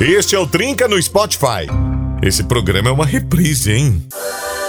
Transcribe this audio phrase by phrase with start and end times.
[0.00, 1.68] Este é o Trinca no Spotify.
[2.22, 4.02] Esse programa é uma reprise, hein?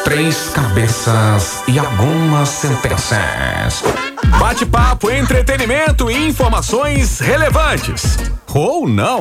[0.04, 3.82] Três cabeças e algumas sentenças.
[4.38, 8.18] Bate-papo, entretenimento e informações relevantes.
[8.54, 9.20] Ou não.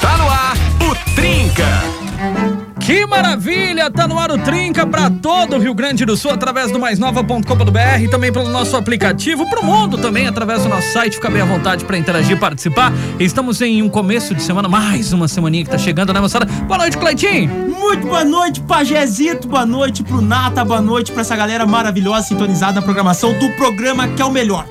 [0.00, 0.56] Tá no ar
[0.90, 2.61] o Trinca.
[2.84, 3.88] Que maravilha!
[3.92, 8.10] Tá no ar o Trinca para todo o Rio Grande do Sul através do maisnova.com.br
[8.10, 11.14] também pelo nosso aplicativo, pro mundo também através do nosso site.
[11.14, 12.92] Fica bem à vontade para interagir, participar.
[13.20, 16.44] Estamos em um começo de semana, mais uma semaninha que tá chegando, né, moçada?
[16.44, 17.48] Boa noite, Cleitinho!
[17.70, 19.46] Muito boa noite, Pajezito.
[19.46, 20.64] Boa noite pro Nata.
[20.64, 24.66] Boa noite pra essa galera maravilhosa sintonizada na programação do programa que é o melhor.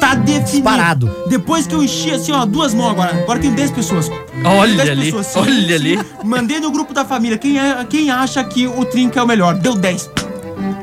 [0.00, 0.62] Tá definido.
[0.64, 1.10] Parado.
[1.28, 3.10] Depois que eu enchi assim, ó, duas mãos agora.
[3.16, 4.10] Agora tem 10 pessoas.
[4.44, 5.74] Olha 10 ali, pessoas, sim, olha sim.
[5.74, 5.98] ali.
[6.24, 7.36] Mandei no grupo da família.
[7.38, 9.54] Quem, é, quem acha que o Trinca é o melhor?
[9.54, 10.10] Deu 10.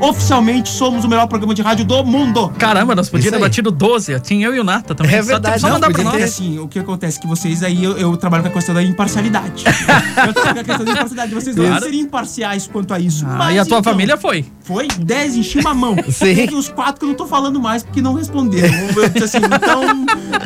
[0.01, 2.49] Oficialmente somos o melhor programa de rádio do mundo.
[2.59, 4.19] Caramba, nós podíamos ter batido 12.
[4.19, 5.15] Tinha eu e o Nata também.
[5.15, 6.11] É Só- verdade, Só, não, mandar pra nós.
[6.11, 8.75] Porque assim, o que acontece é que vocês aí, eu, eu trabalho com a questão
[8.75, 9.63] da imparcialidade.
[10.27, 11.33] eu trabalho com a questão da imparcialidade.
[11.33, 11.83] Vocês não Claro.
[11.85, 13.25] seriam imparciais quanto a isso.
[13.25, 14.45] Ah, Mas e a tua então, família foi.
[14.63, 15.95] Foi 10, enchi uma mão.
[16.09, 16.35] Sim.
[16.35, 18.73] Teve os quatro que eu não tô falando mais porque não responderam.
[18.95, 19.81] Eu disse assim, então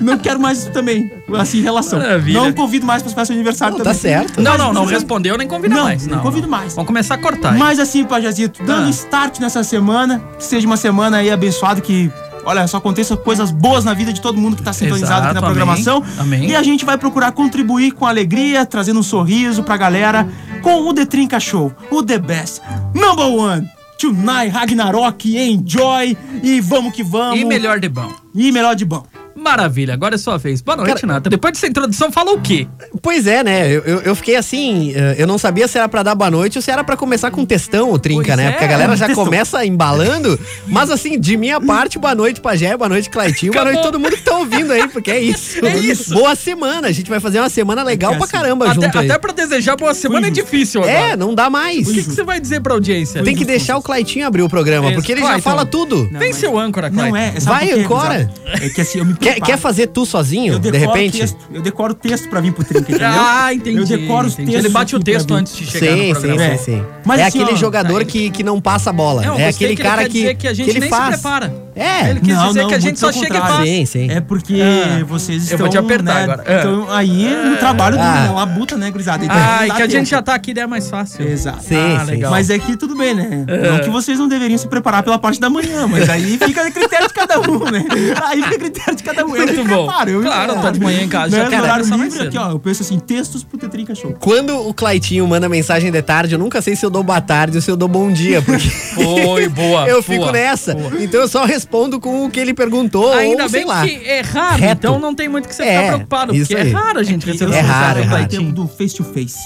[0.01, 1.99] não quero mais também, assim, relação.
[1.99, 2.39] Maravilha.
[2.41, 3.93] Não convido mais pra festar seu aniversário Não, também.
[3.93, 4.41] tá certo.
[4.41, 6.07] Não, Mas, não, não respondeu, nem convida Não, mais.
[6.07, 6.73] não Não, convido mais.
[6.73, 7.53] Vamos começar a cortar.
[7.53, 7.59] hein?
[7.59, 8.89] Mas assim, Pajazito, dando Ah.
[8.89, 12.11] start nessa semana, que seja uma semana aí abençoada, que,
[12.43, 15.29] olha, só aconteça coisas boas na vida de todo mundo que tá sintonizado aqui na
[15.31, 15.53] Exato, amém.
[15.55, 16.03] programação.
[16.17, 16.49] Amém.
[16.49, 20.27] E a gente vai procurar contribuir com alegria, trazendo um sorriso pra galera
[20.63, 22.61] com o The Trinca Show, o The Best,
[22.95, 23.76] Number One.
[23.97, 27.39] Tonight, Ragnarok, Enjoy e vamos que vamos.
[27.39, 28.13] E melhor de bom.
[28.33, 29.03] E melhor de bom.
[29.37, 30.61] Maravilha, agora é sua vez.
[30.61, 31.29] Boa noite, Cara- Nata.
[31.29, 32.67] Depois dessa introdução, fala o quê?
[33.01, 33.67] Pois é, né?
[33.71, 36.57] Eu, eu, eu fiquei assim, eh, eu não sabia se era pra dar boa noite
[36.57, 38.47] ou se era pra começar com textão o trinca, Pois né?
[38.47, 39.23] é, Porque a galera já textão.
[39.25, 40.39] começa embalando.
[40.65, 44.15] Mas assim, de minha parte, boa noite, Pajé, boa noite, Claitinho, boa noite todo mundo
[44.15, 45.57] que tá ouvindo aí, porque é isso.
[45.67, 46.13] É isso.
[46.13, 48.33] Boa semana, a gente vai fazer uma semana legal É pra assim.
[48.33, 49.05] caramba junto Até, aí.
[49.11, 50.43] até pra desejar boa semana é justo.
[50.45, 50.97] difícil agora.
[51.11, 51.87] É, não dá mais.
[51.87, 53.21] O que, que você vai dizer pra audiência?
[53.23, 56.07] Tem que deixar o Claitinho abrir o programa, porque ele já fala tudo.
[56.11, 57.17] Não, Vem mas- seu âncora, Não Clayton.
[57.17, 58.31] é, é Vai, gurizada?
[58.61, 61.15] É que assim, eu me Quer, quer fazer tu sozinho, Eu de decoro repente?
[61.17, 61.37] o texto.
[61.53, 63.07] Eu decoro o texto pra vir pro Trinca, entendeu?
[63.09, 63.77] Ah, entendi.
[63.79, 64.51] Eu decoro os entendi.
[64.51, 64.65] textos.
[64.65, 66.57] Ele bate o texto antes de chegar Sim, no sim, programa.
[66.57, 66.83] sim, sim.
[67.05, 69.21] Mas é assim, aquele ó, jogador aí- que, que não passa a bola.
[69.21, 71.15] Não, é aquele que ele cara quer que, dizer que a gente ele nem faz.
[71.15, 71.67] se prepara.
[71.75, 72.09] É.
[72.09, 73.69] Ele quis Não, dizer não, que a gente só chega e faz.
[73.69, 74.09] Sim, sim.
[74.09, 75.57] É porque Ah, vocês eu estão.
[75.59, 76.43] vou te apertar né, agora.
[76.47, 76.53] Ah.
[76.59, 78.21] Então, aí no trabalho do Ah.
[78.23, 79.23] né, labuta, né, gurizada?
[79.23, 81.27] Então, não dá que a gente já tá aqui, é mais fácil.
[81.27, 81.63] Exato.
[81.63, 82.11] Sim, Ah, sim.
[82.11, 82.31] legal.
[82.31, 83.45] Mas é que tudo bem, né?
[83.47, 83.71] É.
[83.71, 86.71] Não que vocês não deveriam se preparar pela parte da manhã, mas aí fica a
[86.71, 87.85] critério de cada um, né?
[88.25, 89.35] Aí fica a critério de cada um.
[89.35, 89.85] Eu Muito me bom.
[89.87, 90.61] preparo, eu Claro, preparo.
[90.61, 92.83] tá de manhã em casa, Né, já quero horário mais livre, aqui, ó, eu penso
[92.83, 94.15] assim, textos pro Tetrinca Show.
[94.19, 97.57] Quando o Claitinho manda mensagem de tarde, eu nunca sei se eu dou boa tarde
[97.57, 98.67] ou se eu dou bom dia, porque
[98.97, 99.87] Foi, boa.
[99.89, 100.73] eu fico boa, nessa.
[100.75, 100.91] boa.
[101.01, 103.85] Então eu só respondo com o que ele perguntou Ainda ou sei bem lá.
[103.87, 104.73] que é raro, Reto.
[104.87, 106.69] então não tem muito que você É, ficar preocupado, isso porque aí.
[106.69, 108.27] é raro a gente Eu receber É o raro, é do raro.
[108.27, 109.37] tempo do face to face.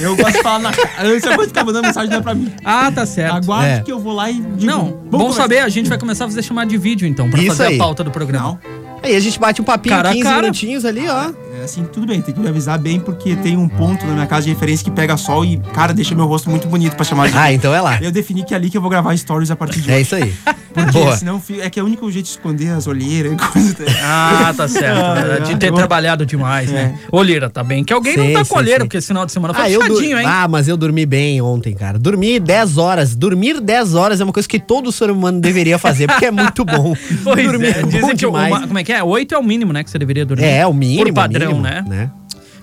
[0.00, 1.14] Eu gosto de falar na cara.
[1.16, 2.52] Essa coisa de ficar mandando mensagem não é pra mim.
[2.64, 3.34] Ah, tá certo.
[3.36, 3.80] Aguarde É.
[3.82, 4.64] que eu vou lá e digo.
[4.64, 7.38] Não, vamos bom saber, a gente vai começar a fazer chamada de vídeo então, pra
[7.40, 7.74] Isso fazer aí.
[7.76, 8.32] a pauta do programa.
[8.32, 8.81] Não.
[9.02, 10.42] Aí a gente bate um papinho, Cara a 15 cara.
[10.42, 11.32] minutinhos ali, ó.
[11.62, 14.26] É assim, tudo bem, tem que me avisar bem, porque tem um ponto na minha
[14.26, 17.30] casa de referência que pega sol e, cara, deixa meu rosto muito bonito pra chamar
[17.30, 17.38] de.
[17.38, 18.00] Ah, então é lá.
[18.02, 20.02] Eu defini que é ali que eu vou gravar stories a partir de É hoje.
[20.02, 20.34] isso aí.
[20.72, 21.14] Porque Boa.
[21.18, 23.76] senão é que é o único jeito de esconder as olheiras e coisa.
[24.02, 24.98] Ah, tá certo.
[24.98, 25.56] Ah, de é.
[25.56, 26.98] ter trabalhado demais, né?
[27.12, 27.84] Olheira, tá bem.
[27.84, 28.86] Que alguém não tá sim, com olheira, sim.
[28.86, 30.24] porque esse final de semana Ah, foi puxadinho, hein?
[30.26, 31.98] ah, mas eu dormi bem ontem, cara.
[31.98, 33.14] Dormi 10 horas.
[33.14, 36.64] Dormir 10 horas é uma coisa que todo ser humano deveria fazer, porque é muito
[36.64, 36.96] bom.
[37.22, 38.48] Pois Dormir é, bom dizem que o, demais.
[38.52, 39.02] uma- como é que é?
[39.04, 40.44] Oito é o mínimo, né, que você deveria dormir.
[40.44, 41.04] É, é o mínimo.
[41.04, 42.10] Por padrão, mínimo, né?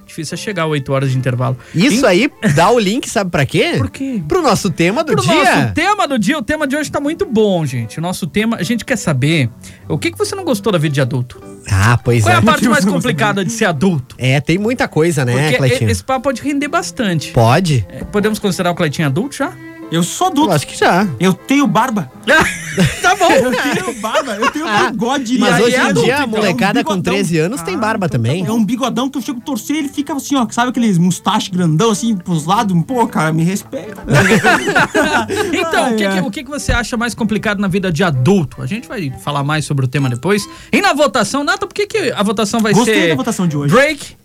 [0.05, 1.55] Difícil é chegar a oito horas de intervalo.
[1.73, 3.75] Isso aí dá o link, sabe pra quê?
[3.77, 4.19] Por quê?
[4.27, 5.33] Pro nosso tema do Pro dia.
[5.61, 7.99] nosso tema do dia, o tema de hoje tá muito bom, gente.
[7.99, 9.51] O nosso tema, a gente quer saber
[9.87, 11.39] o que, que você não gostou da vida de adulto.
[11.69, 12.39] Ah, pois Qual é é.
[12.39, 14.15] a parte mais complicada de ser adulto?
[14.17, 15.91] É, tem muita coisa, né, Porque Cleitinho?
[15.91, 17.31] esse papo pode render bastante.
[17.31, 17.85] Pode?
[17.89, 19.53] É, Podemos considerar o Cleitinho adulto já?
[19.91, 20.51] Eu sou Eu adulto.
[20.51, 21.07] acho que já.
[21.19, 22.11] Eu tenho barba.
[23.01, 23.31] tá bom.
[23.31, 24.35] Eu tenho barba.
[24.35, 25.39] Eu tenho bigode.
[25.39, 27.13] Mas hoje é em dia, a então, é um molecada com bigodão.
[27.13, 28.45] 13 anos tem barba também.
[28.45, 30.47] É um bigodão que eu chego a torcer e ele fica assim, ó.
[30.51, 32.79] Sabe aqueles mustache grandão assim pros lados?
[32.83, 34.03] Pô, cara, me respeita.
[35.51, 36.21] Então, Ai, o, que, ai.
[36.21, 38.61] que- o que, você acha mais complicado na vida de adulto?
[38.61, 40.47] A gente vai falar mais sobre o tema depois.
[40.71, 43.57] E na votação, Nata, por que, que a votação vai Gostei ser da votação de
[43.57, 43.73] hoje.
[43.73, 44.15] Drake?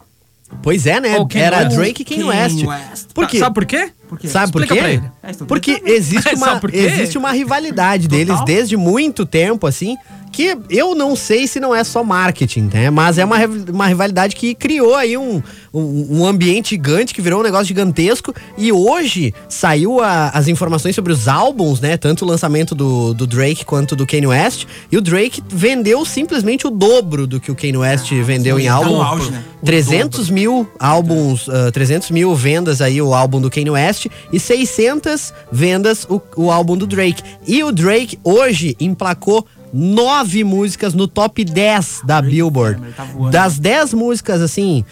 [0.63, 1.17] Pois é, né?
[1.35, 1.77] Era West.
[1.77, 2.65] Drake e Kanye West.
[2.65, 3.07] West.
[3.15, 3.39] Por quê?
[3.39, 3.91] Sabe por quê?
[4.09, 4.29] Por quê?
[4.29, 4.79] Sabe por quê?
[4.79, 5.03] ele.
[5.23, 9.97] É, Porque existe uma, existe uma rivalidade deles desde muito tempo, assim,
[10.35, 12.91] que eu não sei se não é só marketing, né?
[12.91, 13.37] Mas é uma,
[13.73, 15.43] uma rivalidade que criou aí um,
[15.73, 18.35] um, um ambiente gigante, que virou um negócio gigantesco.
[18.59, 21.97] E hoje saiu a- as informações sobre os álbuns, né?
[21.97, 24.67] Tanto o lançamento do, do Drake quanto do Kanye West.
[24.91, 28.73] E o Drake vendeu simplesmente o dobro do que o Kanye West vendeu em tá
[28.81, 29.03] no álbum.
[29.03, 29.45] auge, né?
[29.63, 34.39] O 300 mil álbuns, ah, 300 mil vendas aí o álbum do Kanye West e
[34.39, 37.23] 600 vendas o, o álbum do Drake.
[37.47, 39.47] E o Drake hoje emplacou
[39.77, 42.81] nove músicas no top 10 da Billboard.
[42.97, 43.05] tá.
[43.31, 44.85] Das 10 músicas, assim,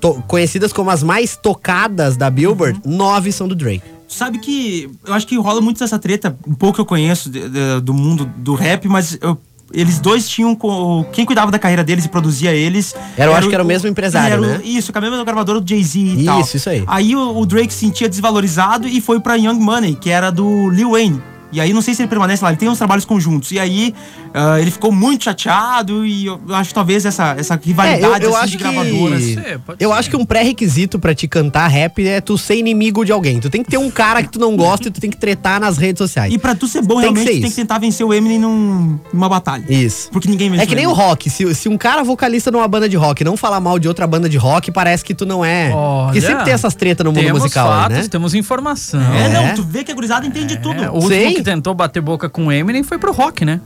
[0.00, 2.96] to- conhecidas como as mais tocadas da Billboard, Uhum.
[2.96, 3.82] nove são do Drake.
[4.08, 7.80] Sabe que eu acho que rola muito essa treta, um pouco eu conheço de- de-
[7.82, 9.36] do mundo do rap, mas eu-
[9.70, 10.54] eles dois tinham.
[10.54, 12.94] co- Quem cuidava da carreira deles e produzia eles.
[13.18, 14.60] Era- eu acho que era o mesmo empresário, era né?
[14.64, 16.40] Isso, com a mesma gravadora do Jay-Z e tal.
[16.40, 16.82] Isso, isso aí.
[16.86, 20.70] Aí o, o Drake se sentia desvalorizado e foi pra Young Money, que era do
[20.70, 21.20] Lil Wayne.
[21.50, 23.50] E aí, não sei se ele permanece lá, ele tem uns trabalhos conjuntos.
[23.52, 23.94] E aí,
[24.34, 28.30] ah, ele ficou muito chateado e eu acho que talvez essa, essa É, rivalidade eu,
[28.30, 29.22] eu assim, acho de que gravadoras.
[29.24, 29.96] ser, pode eu ser.
[29.98, 33.40] acho que um pré-requisito pra te cantar rap é tu ser inimigo de alguém.
[33.40, 35.58] Tu tem que ter um cara que tu não gosta e tu tem que tretar
[35.60, 36.32] nas redes sociais.
[36.32, 38.12] E pra tu ser bom, Tem que realmente, ser tu tem que tentar vencer o
[38.12, 39.64] Eminem num- numa batalha.
[39.68, 40.10] Isso.
[40.10, 41.30] Porque ninguém vence É que nem o rock.
[41.30, 44.28] Se, se um cara vocalista numa banda de rock não falar mal de outra banda
[44.28, 45.70] de rock, parece que tu não é.
[45.70, 48.08] Porque Olha, sempre tem essas tretas no mundo temos musical fatos, aí, né?
[48.08, 49.00] temos informação.
[49.14, 49.28] É, É.
[49.28, 50.82] não, tu vê que a gurizada entende tudo.
[50.84, 51.37] É, o último Sei.
[51.38, 53.60] Que tentou bater boca com o Eminem foi pro rock, né?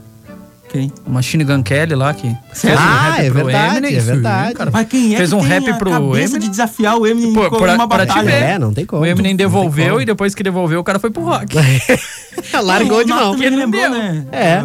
[0.69, 0.91] Quem?
[1.05, 4.53] O Machine Gun Kelly lá que fez Ah, é verdade, é sim, verdade.
[4.55, 4.71] cara.
[4.73, 6.39] Mas quem é Fez que um tem rap pro Eminem?
[6.39, 8.29] de desafiar o Eminem Pô, com pra- uma batalha?
[8.31, 9.03] É, não tem como.
[9.03, 11.55] O Eminem Não devolveu e depois que devolveu o cara foi pro rock.
[12.63, 13.33] Largou de mão.
[13.33, 13.89] Lembrou, deu.
[13.91, 14.25] né?
[14.31, 14.55] É.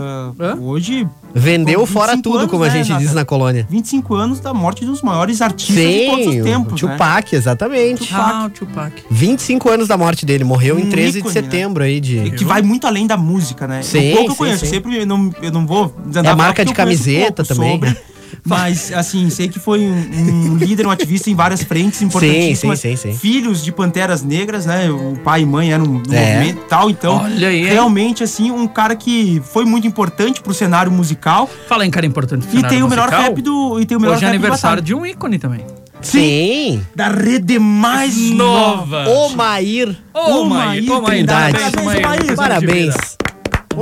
[0.40, 0.56] Hã?
[0.60, 1.06] hoje...
[1.34, 3.66] Vendeu fora 25 tudo, anos, como a né, gente diz na colônia.
[3.68, 6.92] 25 anos da morte dos maiores artistas de todos os Sim, tempos, o né?
[6.92, 8.08] Tupac, exatamente.
[8.12, 8.92] Ah, o Tupac.
[9.10, 12.30] 25 anos da morte dele, morreu em Um 13 ícone, de setembro aí de.
[12.32, 13.82] Que vai muito além da música, né?
[13.82, 14.70] Sim, o pouco que eu sim, conheço, sim.
[14.72, 17.72] sempre eu não, eu não vou É marca de camiseta também.
[17.72, 17.96] sobre,
[18.44, 22.80] mas, assim, sei que foi um, um líder, um ativista em várias frentes importantíssimas.
[22.80, 23.18] sim, sim, sim.
[23.18, 24.90] Filhos de Panteras Negras, né?
[24.90, 26.34] O pai e mãe eram no É.
[26.36, 26.90] movimento e tal.
[26.90, 31.48] Então, Olha aí, realmente, assim, um cara que foi muito importante pro cenário musical.
[31.68, 33.22] Fala em cara importante do E cenário tem o melhor musical.
[33.30, 33.80] rap do.
[33.80, 34.82] E tem o melhor Hoje é aniversário batalha.
[34.82, 35.64] de um ícone também.
[36.00, 36.80] Sim!
[36.94, 39.08] Da rede mais nova.
[39.08, 41.58] O Maír, ô, Maír, Trindade.
[41.58, 41.84] parabéns.
[42.06, 42.36] Maír.
[42.36, 42.94] Parabéns.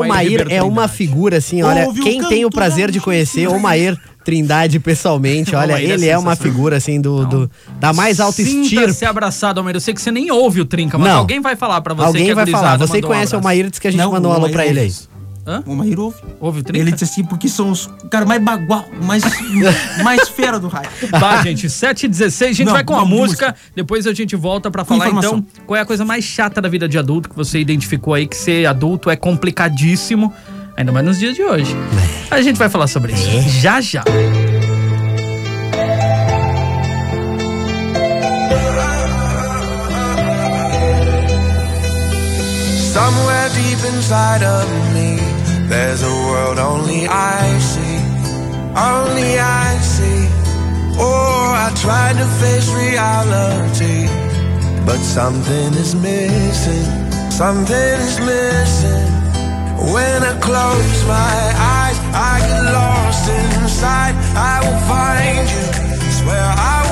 [0.04, 3.00] O Maír Ribeiro é uma figura assim, olha, Ouve o quem tem o prazer de
[3.00, 3.58] conhecer o.
[3.58, 6.36] Maír Trindade pessoalmente, olha, é ele é uma sensacional.
[6.36, 9.04] figura assim do, do- da mais alta estirpe.
[9.04, 9.76] abraçado, Almeida.
[9.76, 11.18] Eu sei que você nem ouve o Trinca, mas Não.
[11.18, 13.42] alguém vai falar pra você que Alguém vai falar, você mandou um conhece o.
[13.42, 14.92] Maír, diz que a gente Não, mandou um alô pra ele aí.
[15.46, 15.62] Hã?
[15.64, 16.16] O Maír ouve.
[16.40, 16.82] Ouve o Trinca?
[16.82, 19.22] Ele disse assim, porque são os caras mais bagual, mais,
[20.02, 20.88] mais fera do raio.
[21.10, 23.56] Tá, gente, 7 e 16 a gente Não, vai com a música, música.
[23.74, 25.38] depois a gente volta pra falar informação.
[25.38, 28.26] então qual é a coisa mais chata da vida de adulto que você identificou aí,
[28.26, 30.32] que ser adulto é complicadíssimo,
[30.76, 31.74] ainda mais nos dias de hoje.
[32.30, 34.02] A gente vai falar sobre isso já já.
[42.92, 45.18] Somewhere deep inside of me,
[45.68, 47.98] there's a world only I see,
[48.74, 50.28] only I see.
[50.98, 54.06] Oh, I tried to face reality,
[54.86, 56.86] but something is missing,
[57.30, 59.08] something is missing.
[59.92, 61.38] When I close my
[61.76, 64.14] eyes, I get lost inside.
[64.34, 66.85] I will find you, swear I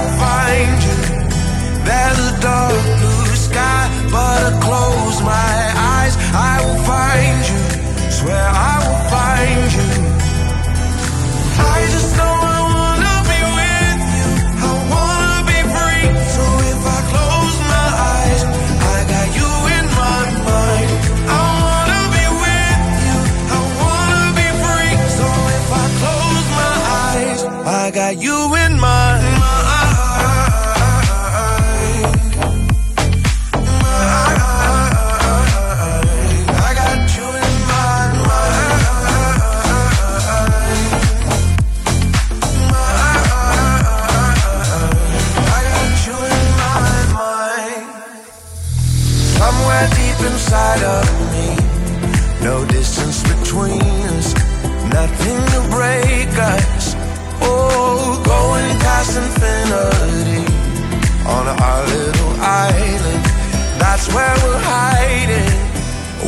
[50.54, 51.48] inside of me,
[52.44, 53.82] no distance between
[54.14, 54.34] us,
[54.86, 56.94] nothing to break us.
[57.42, 60.46] Oh, going past infinity
[61.26, 63.24] on our little island.
[63.82, 65.58] That's where we're hiding.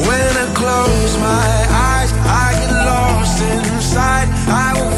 [0.09, 1.55] When I close my
[1.95, 4.27] eyes, I get lost inside.
[4.51, 4.91] I will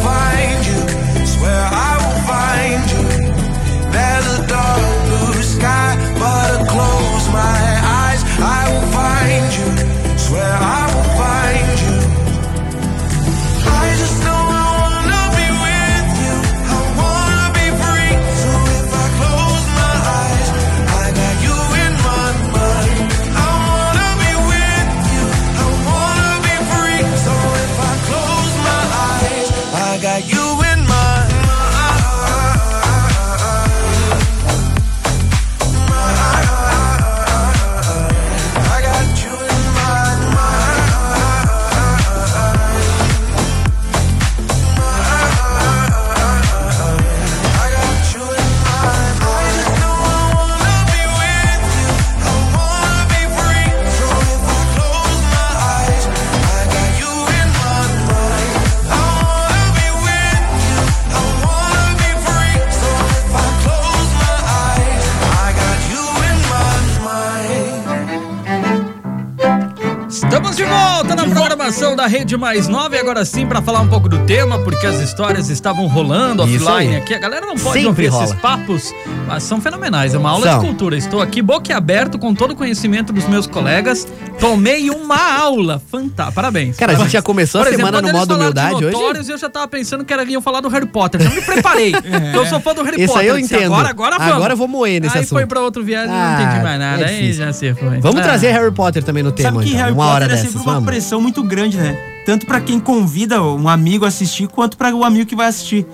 [72.09, 75.49] Rede Mais Nova e agora sim para falar um pouco do tema, porque as histórias
[75.51, 77.01] estavam rolando Isso offline aí.
[77.01, 77.15] aqui.
[77.15, 78.35] A galera não pode Sempre ouvir esses rola.
[78.37, 78.95] papos,
[79.27, 80.15] mas são fenomenais.
[80.15, 80.59] É uma aula São.
[80.61, 80.97] de cultura.
[80.97, 84.07] Estou aqui boquiaberto com todo o conhecimento dos meus colegas.
[84.41, 85.81] Tomei uma aula.
[85.91, 86.33] Fantástica.
[86.33, 86.77] Parabéns.
[86.77, 87.13] Cara, a gente Parabéns.
[87.13, 89.31] já começou a Por semana quando no modo humildade hoje?
[89.31, 91.21] eu já tava pensando que era iam falar do Harry Potter.
[91.21, 91.93] Já me preparei.
[92.35, 93.23] Eu sou fã do Harry Isso Potter.
[93.23, 93.75] aí eu entendo.
[93.75, 94.35] Agora, agora vamos.
[94.35, 95.39] Agora eu vou moer nesse Aí assunto.
[95.39, 97.03] foi pra outro viagem, não Ah, entendi mais nada.
[97.03, 97.99] é aí já se foi.
[98.01, 98.23] Vamos Ah.
[98.23, 99.81] trazer Harry Potter também no tema, Sabe que então.
[99.81, 100.89] Harry uma Potter hora é dessas, sempre uma vamos.
[100.89, 101.98] pressão muito grande, né?
[102.29, 105.87] Tanto pra quem convida um amigo a assistir, quanto pra o amigo que vai assistir.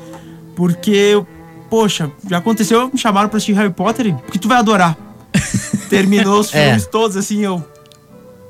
[0.57, 1.25] Porque,
[1.71, 4.99] poxa, já aconteceu, me chamaram pra assistir Harry Potter, e- porque tu vai adorar.
[5.89, 6.65] Terminou os É.
[6.71, 7.65] filmes todos, assim, eu...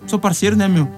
[0.06, 0.88] Sou parceiro, né, meu?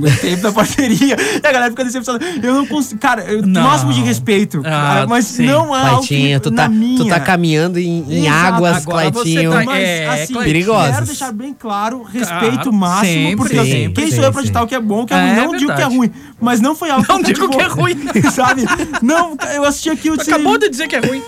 [0.00, 1.16] Gostei da parceria.
[1.42, 2.24] E a galera fica decepcionada.
[2.42, 3.00] Eu não consigo...
[3.00, 3.62] Cara, eu, Não.
[3.62, 4.58] máximo de respeito.
[4.60, 5.46] Ah, cara, mas sim.
[5.46, 6.96] não há algo que- Claitinho, tu na tá, minha...
[6.98, 9.50] tu tá caminhando em, em águas, Agora você Claitinho.
[9.52, 10.34] tá- Mas, É, assim.
[10.34, 10.94] Perigosas.
[10.94, 14.32] quero deixar bem claro, respeito Claro, máximo, sempre, porque eu sei, sempre, quem sou eu
[14.32, 15.36] pra ditar o que é bom, o que é É, ruim.
[15.36, 15.96] Não digo que é verdade.
[15.96, 17.96] ruim, mas não foi algo Não que eu digo que é ruim.
[18.32, 18.62] sabe?
[19.02, 21.22] Não, eu assisti aquilo Tu disse, acabou de dizer que é ruim.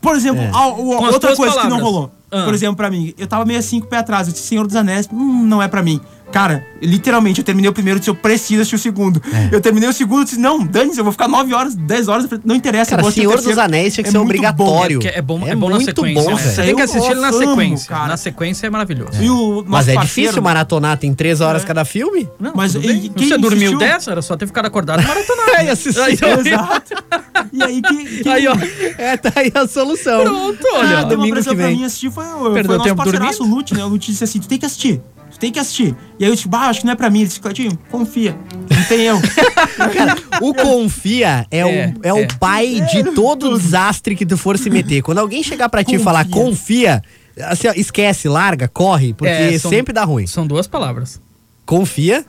[0.00, 0.50] Por exemplo, É.
[0.52, 1.82] a- o- Com as outra coisa que não palavras.
[1.82, 2.10] rolou.
[2.30, 2.44] Ah.
[2.44, 4.28] Por exemplo, pra mim, eu tava meio assim com o pé atrás.
[4.28, 6.00] Eu disse, Senhor dos Anéis, hum, não é pra mim.
[6.30, 9.20] Cara, literalmente, eu terminei o primeiro e disse, eu preciso assistir o segundo.
[9.32, 9.48] É.
[9.50, 12.26] Eu terminei o segundo e disse, não, dane-se, eu vou ficar 9 horas, 10 horas,
[12.44, 12.96] não interessa.
[12.96, 13.58] Cara, Senhor dos.
[13.58, 15.00] Anéis tinha que É ser obrigatório.
[15.04, 16.22] É, é bom, é bom na muito sequência.
[16.22, 16.42] bom, né?
[16.42, 17.88] Você tem que assistir ele na amo, sequência.
[17.88, 18.08] cara.
[18.08, 19.22] Na sequência é maravilhoso.
[19.22, 22.28] E o Mas é parceiro- difícil maratonar, tem três horas cada filme?
[22.38, 23.78] Não, Mas e quem Você dormiu assistiu?
[23.78, 25.48] 10, era só ter ficado acordado maratonar.
[25.58, 26.00] É, e assistir.
[26.00, 26.12] Aí.
[26.12, 26.94] Exato.
[27.52, 28.22] E aí que.
[28.22, 28.54] que Aí, ó.
[28.98, 30.22] É, tá aí a solução.
[30.24, 30.96] Pronto, Ah, olha.
[30.98, 31.76] uma domingo pressão que pra vem.
[31.78, 33.84] mim assistir foi, foi Perdeu o nosso tempo parceiraço, o Lute, né?
[33.84, 35.00] O Lute disse assim, tu tem que assistir.
[35.38, 35.94] Tu tem que assistir.
[36.18, 37.20] E aí eu disse, bah, acho que não é pra mim.
[37.20, 38.36] Ele disse, Claudinho, confia.
[38.68, 39.16] Não tem eu.
[39.94, 42.12] Cara, o confia é, É, o, é, é.
[42.12, 45.00] o pai de todo desastre que tu for se meter.
[45.02, 47.02] Quando alguém chegar pra ti e falar confia,
[47.44, 50.26] assim, ó, esquece, larga, corre, porque É, são- sempre dá ruim.
[50.26, 51.20] São duas palavras.
[51.64, 52.24] Confia.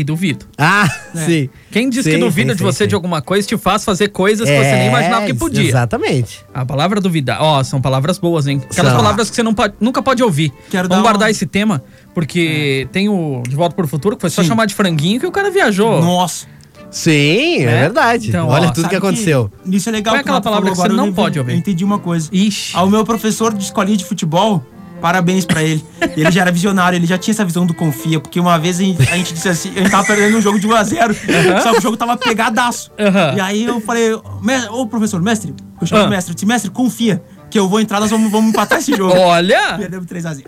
[0.00, 0.46] E duvido.
[0.56, 1.50] Ah, sim.
[1.70, 2.88] Quem diz Sim, que duvida sim, de você sim.
[2.88, 5.68] de alguma coisa te faz fazer coisas que você nem imaginava que podia.
[5.68, 6.42] Exatamente.
[6.54, 8.62] A palavra duvidar, ó, são palavras boas, hein?
[8.64, 8.98] Aquelas São.
[8.98, 10.50] palavras que você não pode- nunca pode ouvir.
[10.70, 11.82] Quero Vamos dar guardar uma- esse tema,
[12.14, 14.48] porque tem o De Volta pro Futuro, que foi só Sim.
[14.48, 16.00] chamar de franguinho que o cara viajou.
[16.00, 16.46] Nossa.
[16.90, 17.80] Sim, é, É?
[17.82, 18.28] verdade.
[18.30, 19.52] Então, Olha ó, tudo que aconteceu.
[19.66, 21.52] Isso é legal Qual é aquela o palavra que você não pode ouvir?
[21.52, 22.28] Eu entendi uma coisa.
[22.32, 22.74] Ixi.
[22.74, 24.64] Ao meu professor de escolinha de futebol,
[25.00, 25.84] parabéns pra ele.
[26.16, 28.82] Ele já era visionário, ele já tinha essa visão do confia, porque uma vez a
[28.82, 31.78] gente, a gente disse assim, a gente tava perdendo um jogo de 1x0, só que
[31.78, 32.90] o jogo tava pegadaço.
[32.98, 33.34] Aham.
[33.36, 34.10] E aí eu falei,
[34.42, 37.80] "Me- ô professor, mestre, eu chamo o mestre, eu disse, mestre, confia, que eu vou
[37.80, 39.14] entrar, nós vamos, vamos empatar esse jogo.
[39.16, 39.76] Olha!
[39.78, 40.44] Perdemos 3x0.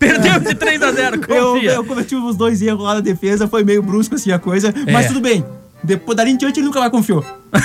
[0.00, 1.70] Perdeu de 3 a 0 Eu, confia.
[1.72, 5.04] eu cometi uns dois erros lá na defesa, foi meio brusco assim a coisa, mas
[5.06, 5.08] É.
[5.08, 5.44] tudo bem.
[5.86, 7.24] Depois dali em diante ele nunca mais confiou.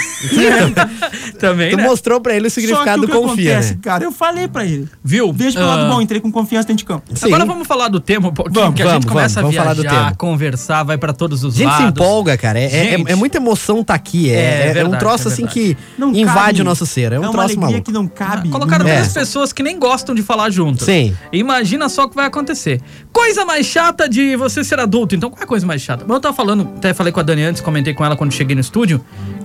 [1.39, 1.83] Também, Tu né?
[1.83, 3.79] mostrou pra ele o Só que significado o do que confia, acontece, né?
[3.81, 4.87] cara, eu falei pra ele.
[5.03, 5.33] Viu?
[5.33, 7.03] Veja pelo Ah, lado bom, entrei com confiança dentro de campo.
[7.21, 7.47] Agora Sim.
[7.47, 9.57] vamos falar do tema um pouquinho, Vamos, que a gente vamos, começa vamos, a vamos
[9.57, 10.15] falar do viajar, tema.
[10.15, 11.81] conversar, vai pra todos os A gente lados.
[11.83, 12.59] se empolga, cara.
[12.59, 13.11] É, é- Gente.
[13.11, 14.29] é muita emoção tá aqui.
[14.29, 15.75] É, É, é- é um verdade, troço é assim verdade.
[15.75, 16.61] que Não invade cabe.
[16.61, 17.11] o nosso ser.
[17.11, 17.83] É um uma troço alegria maluco.
[17.83, 18.49] que não cabe.
[18.49, 18.95] Colocaram É.
[18.97, 20.85] duas pessoas que nem gostam de falar juntas.
[20.85, 21.15] Sim.
[21.33, 22.79] Imagina só o que vai acontecer.
[23.11, 25.15] Coisa mais chata de você ser adulto.
[25.15, 26.05] Então, qual é a coisa mais chata?
[26.07, 28.61] Eu tava falando, até falei com a Dani antes, comentei com ela quando cheguei no
[28.61, 29.01] estúdio,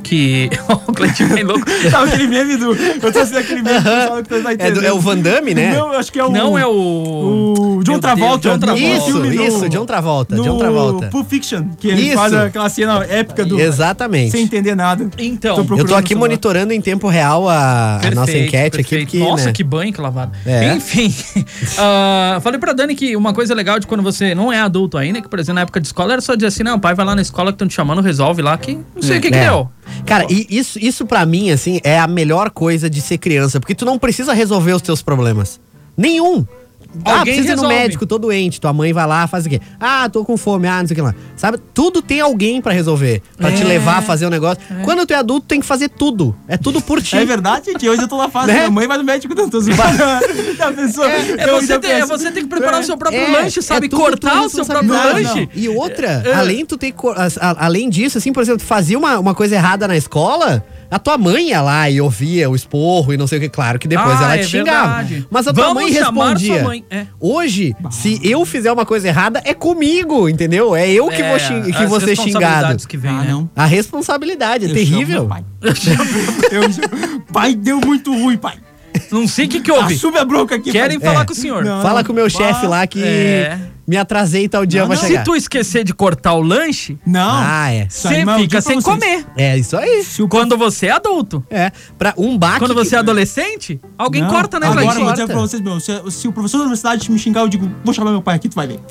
[0.06, 0.48] que.
[0.86, 1.66] o Cleitinho bem louco.
[1.90, 2.72] Sabe aquele meme do.
[2.75, 4.84] Eu tô assim, aquele meme do pessoal que tu tá É, do- entendendo.
[4.86, 5.72] é o Van Damme, né?
[5.76, 6.30] Não, eu acho que é o.
[6.30, 7.76] Não é o.
[7.78, 8.48] O John Travolta.
[8.50, 8.84] John Travolta.
[8.86, 11.06] Isso, no- isso, John Travolta, no John Travolta.
[11.08, 12.14] Pulp Fiction, que ele Isso.
[12.16, 13.60] faz aquela cena épica do.
[13.60, 14.30] Exatamente.
[14.30, 15.08] Sem entender nada.
[15.18, 15.64] Então.
[15.64, 19.02] Tô Eu tô aqui monitorando em tempo real a, a Perfeito, nossa enquete perfeito.
[19.02, 19.18] aqui.
[19.18, 19.52] Porque, Nossa, né?
[19.52, 20.32] que banho que lavado.
[20.46, 20.75] É.
[20.75, 21.12] Enfim,
[21.78, 25.20] ah, falei pra Dani que uma coisa legal de quando você não é adulto ainda,
[25.20, 27.14] que por exemplo na época de escola era só dizer assim, não, pai vai lá
[27.14, 29.44] na escola que estão te chamando, resolve lá, que não sei o que que É.
[29.48, 29.68] deu.
[30.04, 33.74] Cara, e isso, isso pra mim, assim, é a melhor coisa de ser criança, porque
[33.74, 35.60] tu não precisa resolver os teus problemas.
[35.96, 36.46] Nenhum.
[37.04, 37.74] Ah, Alguém precisa ir no resolve.
[37.82, 39.60] médico, tô doente, tua mãe vai lá, faz o quê?
[39.80, 41.14] Ah, tô com fome, ah, não sei o que lá.
[41.36, 41.58] Sabe?
[41.74, 43.64] Tudo tem alguém pra resolver, pra te É.
[43.64, 44.58] levar a fazer o negócio.
[44.84, 46.34] Quando tu é adulto, tem que fazer tudo.
[46.48, 47.16] É tudo por ti.
[47.16, 47.88] É verdade, gente.
[47.88, 48.48] Hoje eu tô na fase.
[48.48, 48.54] Né?
[48.60, 49.58] Minha mãe vai no médico tanto.
[49.58, 51.10] A pessoa.
[51.10, 53.60] É eu você, ter, é você ter que preparar é, o seu próprio É, lanche,
[53.62, 53.86] sabe?
[53.86, 55.38] é tudo Cortar o seu próprio responsabilidade.
[55.38, 55.48] lanche.
[55.54, 56.34] Não, E outra, É.
[56.34, 56.94] além tu ter
[57.58, 61.18] além disso, assim, por exemplo, tu fazia uma, uma coisa errada na escola, a tua
[61.18, 64.18] mãe ia lá e ouvia o esporro e não sei o que, claro que depois
[64.20, 65.02] Ah, ela é te xingava.
[65.02, 65.26] verdade.
[65.30, 66.54] Mas a tua Vamos mãe respondia.
[66.54, 67.06] sua mãe, é.
[67.20, 70.74] Hoje, se eu fizer uma coisa errada, é comigo, entendeu?
[70.76, 72.86] É eu que vou, xing- que vou ser xingado.
[72.86, 73.28] que vem, Ah, né?
[73.30, 73.50] não.
[73.56, 75.26] A responsabilidade é Eu terrível.
[75.26, 75.44] pai.
[76.50, 76.62] Eu
[77.32, 78.54] pai, deu muito ruim, pai.
[79.10, 79.94] Não sei o que que houve.
[79.94, 80.72] Assume a bronca aqui.
[80.72, 81.08] Querem pai.
[81.10, 81.24] falar É.
[81.26, 81.64] com o senhor.
[81.64, 81.82] Não.
[81.82, 83.58] Fala com o meu chefe bah, lá que é.
[83.86, 84.96] Me atrasei tal dia Não, não.
[84.96, 85.18] chegar.
[85.20, 87.30] Se tu esquecer de cortar o lanche, Não.
[87.30, 87.86] Ah, é.
[87.88, 88.84] Você fica pra sem vocês.
[88.84, 89.24] comer.
[89.36, 90.02] É isso aí.
[90.04, 91.44] Se o Quando você é adulto.
[91.50, 92.58] É, pra um baque.
[92.58, 95.62] Quando você que- é adolescente, alguém Não, corta, né, Agora eu vou dizer pra vocês,
[95.62, 98.36] meu, se, se o professor da universidade me xingar, eu digo, vou chamar meu pai
[98.36, 98.80] aqui, tu vai ver.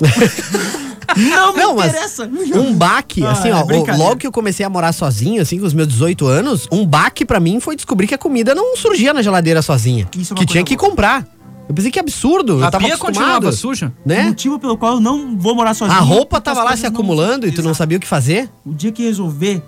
[1.16, 2.28] Não me Não, mas interessa.
[2.56, 3.96] um baque, Ah, assim, é ó, brincadeira.
[3.96, 7.24] logo que eu comecei a morar sozinho, assim, com os meus 18 anos, um baque
[7.24, 10.06] pra mim foi descobrir que a comida não surgia na geladeira sozinha.
[10.18, 10.90] Isso é que tinha que boa.
[10.90, 11.26] comprar.
[11.68, 13.92] Eu pensei que absurdo, eu A tava pia continuava suja?
[14.04, 14.24] O né?
[14.24, 15.98] motivo pelo qual eu não vou morar sozinho.
[15.98, 18.48] A roupa porque tava lá se não- acumulando e tu não sabia o que fazer?
[18.64, 19.62] O dia que resolver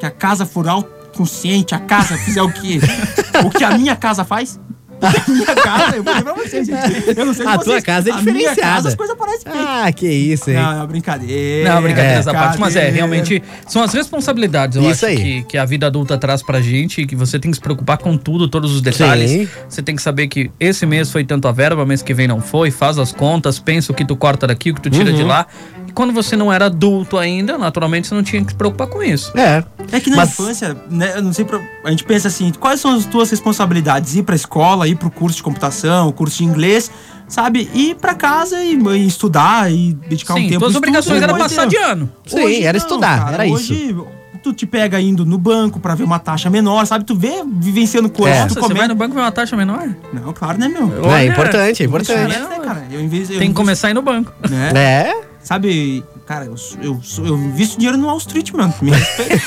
[0.00, 2.80] que a casa for autoconsciente, a casa fizer o que
[3.46, 4.58] o que a minha casa faz.
[5.26, 7.18] A minha casa, eu vou dizer pra vocês, gente.
[7.18, 8.60] Eu não sei A vocês, tua casa é A minha diferenciada.
[8.60, 9.52] casa as coisas parecem.
[9.52, 10.56] Ah, que isso, hein?
[10.56, 11.74] Não, é uma brincadeira.
[11.74, 12.96] Não, brincadeiras É, à parte, mas é, brincadeira.
[12.96, 15.16] realmente são as responsabilidades, eu Isso acho aí.
[15.16, 18.16] que, que a vida adulta traz pra gente, que você tem que se preocupar com
[18.16, 19.30] tudo, todos os detalhes.
[19.30, 19.48] Sim.
[19.68, 22.40] Você tem que saber que esse mês foi tanto a verba, mês que vem não
[22.40, 25.16] foi, faz as contas, pensa o que tu corta daqui, o que tu tira Uhum.
[25.16, 25.46] de lá.
[25.94, 29.32] Quando você não era adulto ainda, naturalmente você não tinha que se preocupar com isso.
[29.38, 29.62] É.
[29.92, 31.46] É que na Mas- infância, né, eu não sei,
[31.84, 34.14] a gente pensa assim, quais são as tuas responsabilidades?
[34.16, 36.90] Ir pra escola, ir pro curso de computação, curso de inglês,
[37.28, 37.70] sabe?
[37.72, 41.38] Ir pra casa e, e estudar e dedicar um Sim, tempo tuas pro obrigações eram
[41.38, 42.10] passar de ano.
[42.26, 43.94] Sim, era estudar, era hoje,
[44.42, 47.04] tu te pega indo no banco pra ver uma taxa menor, sabe?
[47.04, 48.46] Tu vê vivenciando coisas, É.
[48.46, 49.88] tu Nossa, você vai no banco ver uma taxa menor?
[50.12, 50.92] Não, claro, né, meu?
[51.02, 52.20] É Olha, importante, é importante.
[52.20, 52.86] Investimento, né, cara?
[52.90, 53.08] Eu eu
[53.38, 54.32] Tem que começar a ir no banco.
[54.50, 54.70] né?
[54.74, 55.33] É.
[55.44, 58.72] Sabe, cara, eu, eu, eu invisto dinheiro no Wall Street, mano.
[58.80, 59.42] Me respeita.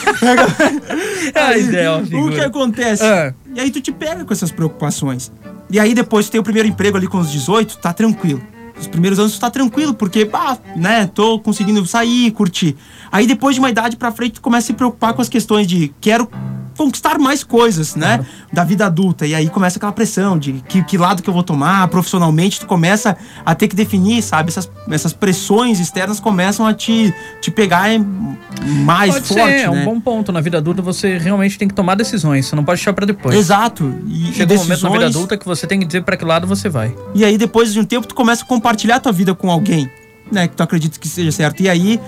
[1.34, 3.04] Ah, isso é o que acontece?
[3.04, 3.34] Ah.
[3.54, 5.32] E aí tu te pega com essas preocupações.
[5.72, 8.42] E aí depois tu tem o primeiro emprego ali com os 18, tá tranquilo.
[8.80, 12.76] Os primeiros anos tu tá tranquilo, porque, bah, né, tô conseguindo sair, curtir.
[13.12, 15.66] Aí depois de uma idade pra frente tu começa a se preocupar com as questões
[15.66, 16.30] de quero
[16.78, 19.26] conquistar mais coisas, né, da vida adulta.
[19.26, 22.68] E aí começa aquela pressão de que, que lado que eu vou tomar profissionalmente, tu
[22.68, 24.50] começa a ter que definir, sabe?
[24.50, 27.88] Essas, essas pressões externas começam a te, te pegar
[28.62, 29.86] mais Pode forte, ser, é um né?
[29.86, 30.32] bom ponto.
[30.32, 33.36] Na vida adulta você realmente tem que tomar decisões, você não pode deixar pra depois.
[33.36, 33.94] Exato.
[34.08, 36.24] E, Chega e um momento na vida adulta que você tem que dizer pra que
[36.24, 36.96] lado você vai.
[37.16, 39.90] E aí, depois de um tempo, tu começa a compartilhar tua vida com alguém,
[40.32, 40.48] né?
[40.48, 41.62] Que tu acredita que seja certo.
[41.62, 42.00] E aí,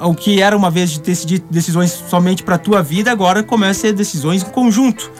[0.00, 3.82] o que era uma vez de decidir decisões somente pra tua vida, agora começa a
[3.82, 5.10] ser decisões em conjunto.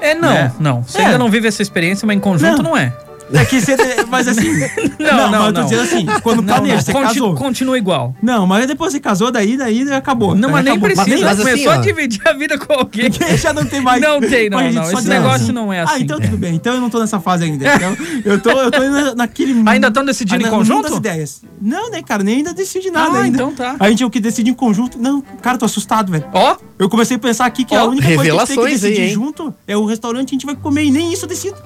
[0.00, 0.52] É, não, É.
[0.60, 0.82] não.
[0.82, 1.04] Você É.
[1.06, 2.76] ainda não vive essa experiência, mas em conjunto não, Não.
[2.76, 2.92] é.
[3.32, 3.76] É que você.
[4.08, 4.50] mas assim.
[4.98, 5.68] Não, não, mas eu tô não.
[5.68, 6.80] dizendo assim, quando Não, planeja, não.
[6.82, 7.34] você Conti- casou.
[7.34, 8.14] Continua igual.
[8.22, 10.34] Não, mas depois você casou, daí, daí acabou.
[10.34, 10.90] Não, mas nem acabou.
[10.94, 11.24] precisa.
[11.24, 13.10] mas assim, Começou a dividir a vida com alguém.
[13.40, 14.00] Já não tem mais.
[14.02, 14.92] Não tem, não, Mas a não.
[14.92, 16.02] Esse negócio não é Ah, assim.
[16.02, 16.54] então tudo bem.
[16.54, 17.64] Então eu não tô nessa fase ainda.
[17.74, 19.62] Então, eu tô, eu tô naquele.
[19.68, 20.88] Ainda tão decidindo em conjunto?
[20.88, 21.42] das ideias.
[21.60, 22.22] Não, né, cara?
[22.22, 23.36] Nem ainda decidi nada Ah, ainda.
[23.36, 23.76] então tá.
[23.80, 24.98] A gente é o que decide em conjunto.
[24.98, 26.24] Não, cara, tô assustado, velho.
[26.32, 28.56] Ó, Eu comecei a pensar aqui que a Ó, única coisa que a gente tem
[28.56, 29.14] que aí, decidir hein?
[29.14, 31.56] junto é o restaurante que a gente vai comer e nem isso eu decido.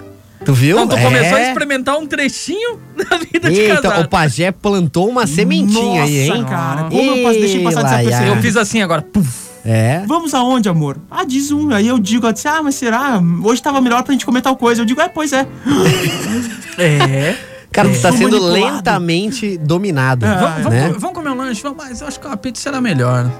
[0.44, 0.77] Tu viu?
[0.81, 1.48] então tu começou a É.
[1.48, 4.05] experimentar um trechinho da vida de Eita, casado.
[4.05, 6.29] o pajé plantou uma sementinha aí, hein?
[6.29, 8.37] Nossa, cara, como eu posso deixar passar desapercebido?
[8.37, 9.03] Eu fiz assim agora.
[9.03, 9.48] Puf.
[9.64, 10.03] É.
[10.07, 10.96] Vamos aonde, amor?
[11.11, 11.70] Ah, diz um.
[11.74, 13.20] Aí eu digo, ela disse, ah, mas será?
[13.42, 14.81] Hoje tava melhor pra gente comer tal coisa.
[14.81, 15.46] Eu digo, é, pois é.
[16.79, 17.35] É.
[17.70, 20.24] Cara, tu tá Sou sendo lentamente dominado.
[20.24, 20.87] Ah, Vamos, vamos, né?
[20.87, 21.62] comer- vamos comer um lanche?
[21.62, 23.31] Vamos, mas eu acho que uma pizza será melhor.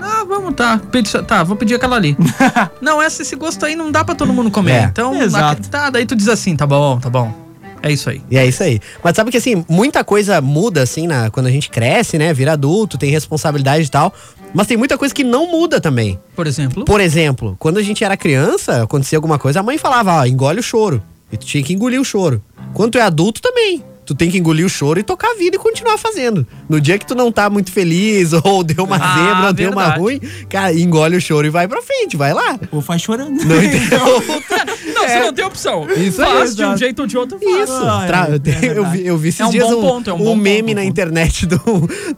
[0.00, 0.80] Ah, vamos, tá.
[1.26, 2.16] Tá, vou pedir aquela ali.
[2.80, 4.72] não, essa, esse gosto aí não dá pra todo mundo comer.
[4.72, 4.82] É.
[4.84, 5.68] Então, Exato.
[5.68, 7.44] tá, daí tu diz assim, tá bom, tá bom.
[7.82, 8.22] É isso aí.
[8.30, 8.80] E é isso aí.
[9.02, 12.32] Mas sabe que assim, muita coisa muda assim na, quando a gente cresce, né?
[12.32, 14.14] Vira adulto, tem responsabilidade e tal.
[14.54, 16.18] Mas tem muita coisa que não muda também.
[16.34, 16.84] Por exemplo.
[16.86, 20.60] Por exemplo, quando a gente era criança, acontecia alguma coisa, a mãe falava, ó, engole
[20.60, 21.02] o choro.
[21.30, 22.42] E tu tinha que engolir o choro.
[22.72, 23.84] Quando tu é adulto também.
[24.04, 26.46] Tu tem que engolir o choro e tocar a vida e continuar fazendo.
[26.68, 29.70] No dia que tu não tá muito feliz, ou deu uma Ah, zebra, ou deu
[29.70, 32.58] uma ruim, cara, engole o choro e vai pra frente, vai lá.
[32.70, 33.42] Ou faz chorando.
[33.44, 34.22] Não entendeu?
[34.94, 35.86] Não, você não tem opção.
[35.96, 36.78] Isso aí, Faz de um exato.
[36.78, 37.38] jeito ou de outro.
[37.38, 37.68] faz.
[37.70, 37.82] Isso.
[37.84, 40.10] Ah, é, Tra- é eu, vi, eu vi esses É um dias bom um, ponto,
[40.10, 41.58] é um um bom meme ponto, na internet do-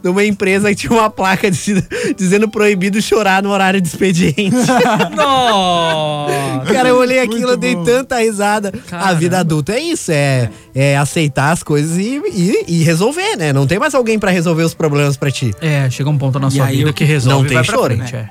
[0.01, 1.83] de uma empresa que tinha uma placa diz-
[2.17, 4.51] dizendo proibido chorar no horário de expediente.
[5.15, 6.73] Nossa.
[6.73, 7.83] Cara, eu olhei aquilo, eu dei bom.
[7.83, 8.69] tanta risada.
[8.69, 9.15] A Caramba.
[9.15, 13.51] vida adulta é isso, é, é aceitar as coisas e, e- e resolver, né?
[13.53, 15.53] Não tem mais alguém pra resolver os problemas pra ti.
[15.61, 17.95] É, chega um ponto na sua aí vida que resolve não tem vai pra choro,
[17.95, 18.29] frente, é.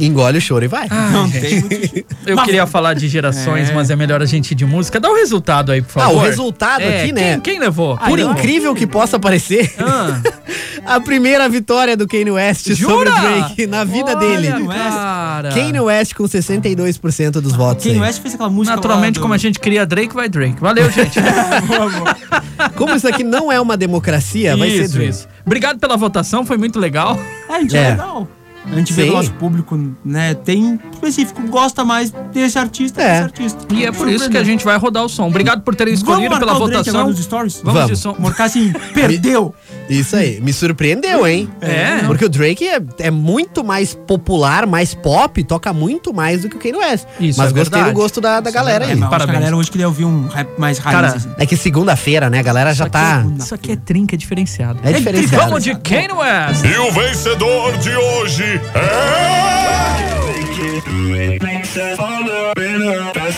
[0.00, 0.88] Engole o choro e vai.
[0.88, 1.40] Não gente.
[1.40, 2.04] tem muito.
[2.26, 3.74] Eu Mas- queria falar de gerações, É.
[3.74, 4.98] mas é melhor a gente ir de música.
[4.98, 6.16] Dá o resultado aí, por Ah, favor.
[6.16, 7.40] o resultado É, aqui, quem- né?
[7.42, 7.96] Quem levou?
[7.98, 8.32] Por não.
[8.32, 10.20] incrível que possa parecer, Ah,
[10.96, 13.10] a primeira vitória do Kanye West sobre jura?
[13.10, 14.66] o Drake na vida Olha, dele.
[14.68, 15.50] Cara.
[15.50, 17.84] Kanye West com 62% dos votos.
[17.84, 18.02] Kanye aí.
[18.02, 20.56] West fez aquela música Naturalmente, como a gente queria Drake, vai Drake.
[20.60, 21.18] Valeu, gente.
[21.66, 22.70] Boa, boa.
[22.76, 25.10] Como isso aqui não é uma democracia, vai ser isso, Drake.
[25.10, 25.28] isso.
[25.44, 27.18] Obrigado pela votação, foi muito legal.
[27.48, 27.82] É, a gente é.
[27.82, 27.90] É.
[27.90, 28.28] legal.
[28.70, 29.10] A gente vê Sim.
[29.10, 33.10] o nosso público, né, tem específico, gosta mais desse artista, É.
[33.12, 33.74] desse artista.
[33.74, 35.26] E é por isso que a gente vai rodar o som.
[35.26, 37.12] Obrigado por terem Vamos escolhido marcar pela votação.
[37.16, 37.60] stories?
[37.62, 37.98] Vamos, Vamos.
[37.98, 38.16] de som.
[38.18, 39.54] Marcar assim, perdeu.
[39.92, 40.40] Isso aí.
[40.40, 41.48] Me surpreendeu, hein?
[41.60, 41.98] É?
[42.06, 46.56] Porque o Drake é, é muito mais popular, mais pop, toca muito mais do que
[46.56, 47.06] o Kanye West.
[47.20, 47.94] Isso Mas é gostei verdade.
[47.94, 48.96] do gosto da, da galera É, aí.
[48.98, 50.96] que a galera hoje queria ouvir um rap mais raiz.
[50.96, 51.28] Cara, assim.
[51.38, 52.38] É que segunda-feira, né?
[52.38, 53.24] A galera já tá.
[53.38, 54.80] Isso aqui é trinca, é diferenciado.
[54.82, 55.44] É diferenciado.
[55.44, 56.64] Vamos de Kanye West.
[56.64, 60.12] E o vencedor de hoje é.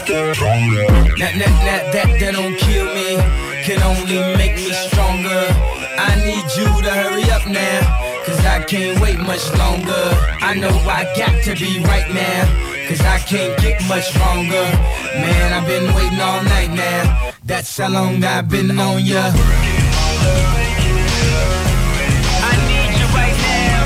[0.04, 3.16] That, that, that, that, that don't kill me,
[3.64, 5.53] can only make me stronger.
[8.74, 10.04] Can't wait much longer.
[10.50, 12.42] I know I got to be right now,
[12.88, 14.66] cause I can't get much stronger.
[15.14, 19.30] Man, I've been waiting all night now, that's how long I've been on ya.
[22.50, 23.80] I need you right now.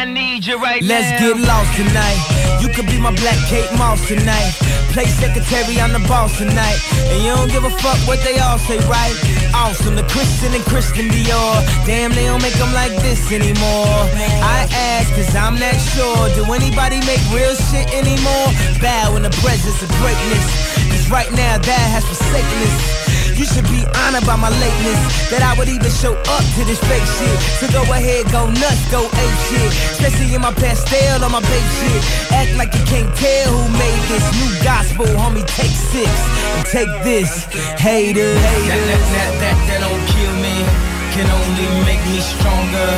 [0.00, 1.28] I need you right Let's now.
[1.28, 2.39] get lost tonight.
[2.60, 4.52] You could be my black Kate Moss tonight.
[4.92, 6.78] Play secretary, I'm the boss tonight.
[7.08, 9.16] And you don't give a fuck what they all say, right?
[9.54, 11.64] Awesome, the Christian and Christian Dior.
[11.86, 14.04] Damn, they don't make them like this anymore.
[14.44, 16.28] I ask, cause I'm not sure.
[16.36, 18.52] Do anybody make real shit anymore?
[18.80, 20.99] Bow in the presence of greatness.
[21.10, 23.10] Right now, that has forsaken us.
[23.34, 25.00] You should be honored by my lateness
[25.32, 27.36] That I would even show up to this fake shit.
[27.58, 29.70] So go ahead, go nuts, go ape shit.
[29.98, 32.00] Especially in my pastel on my babe shit.
[32.30, 34.22] Act like you can't tell who made this.
[34.38, 36.06] New gospel, homie, take six.
[36.54, 37.42] And take this,
[37.74, 38.38] haters.
[38.38, 40.62] That, that, that, that, that don't kill me,
[41.10, 42.90] can only make me stronger.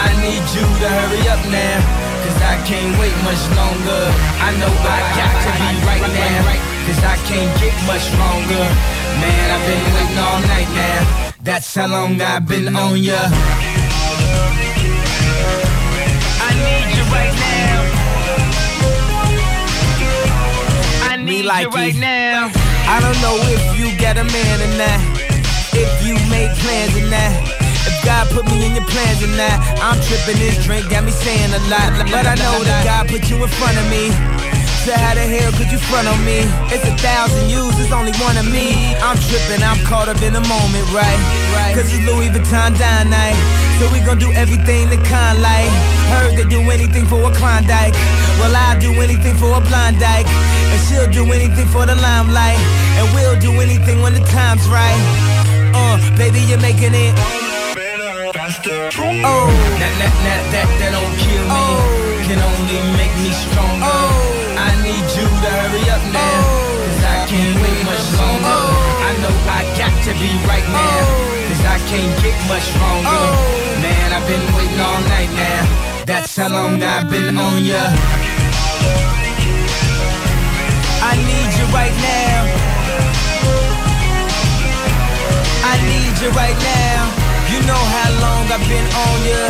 [0.00, 1.76] I need you to hurry up now,
[2.24, 4.02] cause I can't wait much longer.
[4.40, 8.66] I know I got to be right now, cause I can't get much longer.
[9.22, 13.20] Man, I've been waiting all night now, that's how long I've been on ya.
[16.46, 17.76] I need you right now.
[21.10, 22.50] I need like you right now.
[22.94, 25.00] I don't know if you got a man or not.
[25.72, 27.32] If you made plans or not.
[27.86, 29.56] If God put me in your plans or not.
[29.78, 32.10] I'm tripping this drink, got me saying a lot.
[32.10, 34.39] But I know that God put you in front of me.
[34.90, 36.42] The hell could you front on me?
[36.74, 38.74] It's a thousand yous, it's only one of me.
[38.98, 41.14] I'm tripping, I'm caught up in the moment, right?
[41.78, 43.38] Cause it's Louis Vuitton dine night.
[43.78, 45.70] So we gon' do everything the kind like.
[46.10, 47.94] Heard they do anything for a Klondike.
[48.42, 50.26] Well, I'll do anything for a blind dyke.
[50.26, 52.58] And she'll do anything for the limelight.
[52.98, 54.98] And we'll do anything when the time's right.
[55.70, 57.14] Uh, baby, you're making it.
[57.14, 58.34] Oh,
[59.78, 62.26] That, that, that, that, that don't kill me, Oh.
[62.26, 63.86] can only make me stronger.
[63.86, 64.29] Oh.
[64.90, 66.82] I need you to hurry up now, Oh.
[66.82, 68.58] cause I can't wait much longer.
[68.58, 69.06] Oh.
[69.06, 71.46] I know I got to be right now, Oh.
[71.46, 73.06] cause I can't get much stronger.
[73.06, 73.82] Oh.
[73.86, 75.62] Man, I've been waiting all night now,
[76.10, 77.78] that's how long I've been on ya.
[81.06, 82.38] I need you right now.
[85.70, 86.98] I need you right now.
[87.52, 89.42] You know how long I've been on ya.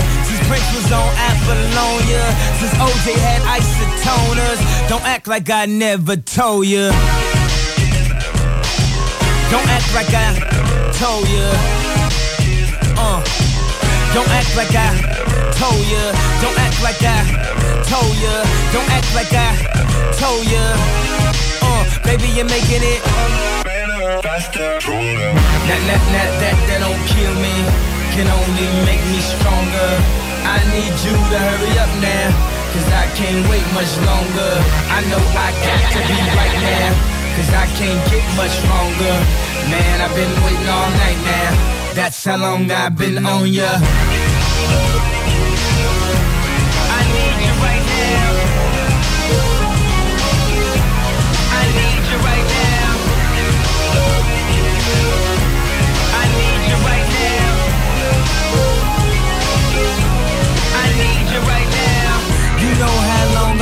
[0.51, 2.25] Prince was on Apollonia.
[2.59, 4.59] Since OJ had isotoners.
[4.89, 6.91] Don't act like I never told ya.
[9.47, 10.35] Don't act like I
[10.99, 11.47] told ya.
[12.99, 13.23] Uh.
[14.13, 14.91] Don't act like I
[15.55, 16.03] told ya.
[16.43, 17.23] Don't act like I
[17.87, 18.35] told ya.
[18.75, 19.55] Don't act like I
[20.19, 20.75] told ya.
[21.63, 23.01] Uh, baby, you're making it.
[24.27, 27.55] Faster, That, that, that, that, that don't kill me,
[28.19, 30.20] can only make me stronger.
[30.45, 32.29] I need you to hurry up now,
[32.73, 34.53] cause I can't wait much longer.
[34.89, 36.91] I know I got to be right now,
[37.37, 39.17] cause I can't get much longer.
[39.71, 44.20] Man, I've been waiting all night now, that's how long I've been on ya.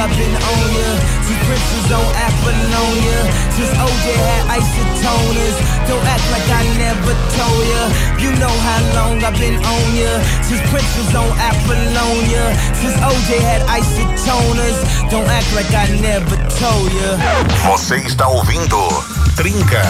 [0.08, 0.88] I've been on ya.
[1.20, 3.18] Since Prince was on Apollonia.
[3.52, 5.56] Since OJ had isotoners.
[5.84, 7.82] Don't act like I never told ya.
[8.16, 10.12] You know how long I've been on ya.
[10.40, 12.56] Since Prince was on Apollonia.
[12.72, 14.78] Since OJ had isotoners.
[15.10, 17.20] Don't act like I never told ya.
[17.68, 18.88] Você está ouvindo
[19.36, 19.84] Trinca.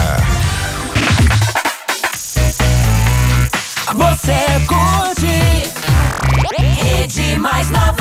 [3.95, 4.35] Você
[4.67, 5.63] curte
[6.57, 7.98] Rede Mais Nova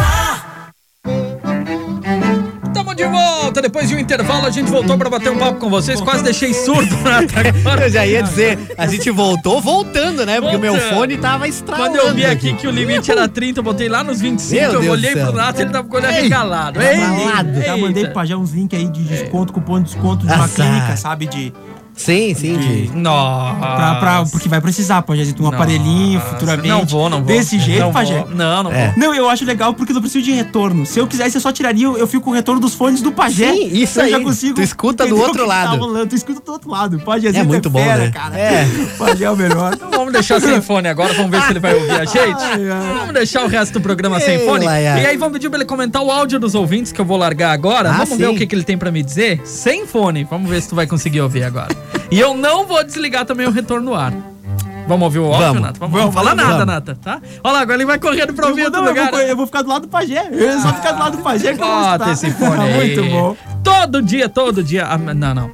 [2.99, 3.63] de volta.
[3.63, 6.01] Depois de um intervalo, a gente voltou pra bater um papo com vocês.
[6.01, 7.87] Quase deixei surdo né, até agora.
[7.87, 10.41] Eu já ia dizer, a gente voltou voltando, né?
[10.41, 11.91] Porque o meu fone tava estralando.
[11.97, 14.73] Quando eu vi aqui que o limite era 30, eu botei lá nos 25, Meu
[14.73, 16.81] eu Deus olhei pro Nato, ele tava com o olho Ei, arregalado.
[16.81, 17.63] tá.
[17.65, 20.97] Já mandei pro Pajé uns links aí de desconto, cupom de desconto de uma clínica,
[20.97, 21.27] sabe?
[21.27, 21.53] De
[21.99, 22.57] Sim, sim.
[22.57, 23.59] de- Nossa.
[23.59, 26.69] Pra, pra- porque vai precisar, Pajazito, um aparelhinho futuramente.
[26.69, 27.27] Não vou, não vou.
[27.27, 28.21] Desse jeito, não Pajé.
[28.21, 28.35] vou.
[28.35, 28.93] Não, não É.
[28.93, 28.99] vou.
[28.99, 30.87] Não, eu acho legal porque não preciso de retorno.
[30.87, 33.53] Se eu quisesse, eu só tiraria, eu fico com o retorno dos fones do Pajé.
[33.53, 34.11] Sim, isso eu aí.
[34.13, 34.55] já consigo.
[34.55, 35.93] Tu escuta do outro lado.
[35.93, 36.07] tá.
[36.07, 36.99] Tu escuta do outro lado.
[37.01, 38.11] Pajézito É muito bom, fera, né?
[38.11, 38.39] cara.
[38.39, 38.67] É.
[38.97, 39.75] Pajé é o melhor.
[39.75, 42.19] Então vamos deixar sem fone agora, vamos ver se ele vai ouvir a gente.
[42.43, 42.95] Ai, ai.
[42.99, 44.65] Vamos deixar o resto do programa sem Ei, fone.
[44.65, 45.01] Laia.
[45.01, 47.51] E aí vamos pedir pra ele comentar o áudio dos ouvintes que eu vou largar
[47.51, 47.91] agora.
[47.91, 48.35] Ah, vamos ver sim.
[48.35, 50.25] o que, que ele tem pra me dizer sem fone.
[50.25, 51.69] Vamos ver se tu vai conseguir ouvir agora.
[52.11, 54.13] E eu não vou desligar também o retorno no ar.
[54.87, 55.63] Vamos ouvir o áudio, Vamos.
[55.63, 55.79] Nata?
[55.81, 56.51] Vamos, vamos falar vamos.
[56.51, 57.21] nada, Nata, tá?
[57.45, 59.11] Olha lá, agora ele vai correndo pra ouvir outro não, eu, lugar.
[59.11, 60.29] vou, eu vou ficar do lado do Pajé.
[60.33, 62.13] Eu vou só ficar do lado do Pajé que eu vou escutar.
[62.13, 62.75] esse fone aí.
[62.97, 63.37] Muito bom.
[63.63, 64.87] Todo dia, todo dia.
[64.87, 65.51] Ah, não, não.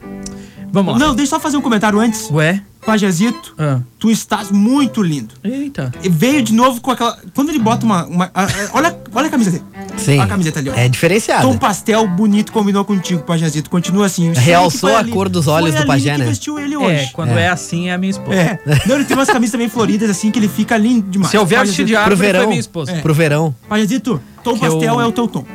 [0.70, 0.98] Vamos lá.
[1.00, 2.30] Não, deixa eu só fazer um comentário antes.
[2.30, 2.62] Ué?
[2.86, 3.80] Pajazito, Ah.
[3.98, 5.34] tu estás muito lindo.
[5.42, 5.90] Eita.
[6.02, 7.18] E veio de novo com aquela.
[7.34, 8.04] Quando ele bota uma.
[8.04, 9.83] uma- a- a- olha, olha a camiseta dele.
[10.04, 10.14] Sim.
[10.14, 10.74] Olha a camiseta ali, ó.
[10.74, 11.42] É diferenciado.
[11.46, 13.68] Tom pastel bonito combinou contigo, Pajazito.
[13.70, 14.28] Continua assim.
[14.28, 16.24] Eu Realçou foi a ali- cor dos olhos foi do Pajé, né?
[16.26, 17.10] vestiu ele É, hoje.
[17.12, 17.48] quando é.
[17.48, 18.36] assim é a minha esposa.
[18.38, 18.58] É.
[18.86, 21.30] Não, ele tem umas camisas também floridas assim que ele fica lindo demais.
[21.30, 22.48] Se eu vier vestido de árvore, Pro foi verão.
[22.48, 22.92] minha esposa.
[22.92, 23.00] É.
[23.00, 23.54] Pro verão.
[23.68, 25.44] Pajazito, tom Que eu- pastel é o teu tom.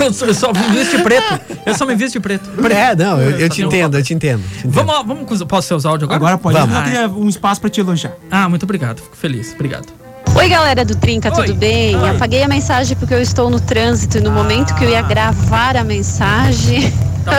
[0.00, 1.40] Eu só, eu só me visto de preto.
[1.64, 2.50] Eu só me visto de preto.
[2.72, 4.42] É, não, eu, eu te entendo, eu te entendo.
[4.42, 4.72] te entendo.
[4.72, 6.34] Vamos, vamos com Posso ser os áudios agora?
[6.34, 6.58] Agora pode.
[6.58, 6.76] Vamos.
[6.76, 8.12] Eu queria um espaço pra te elogiar.
[8.28, 9.00] Ah, muito obrigado.
[9.00, 9.52] Fico feliz.
[9.54, 9.86] Obrigado.
[10.34, 11.34] Oi, galera do Trinca, Oi.
[11.34, 11.94] tudo bem?
[11.94, 12.10] Oi.
[12.10, 15.76] Apaguei a mensagem porque eu estou no trânsito e no momento que eu ia gravar
[15.76, 16.90] a mensagem,
[17.24, 17.38] Tá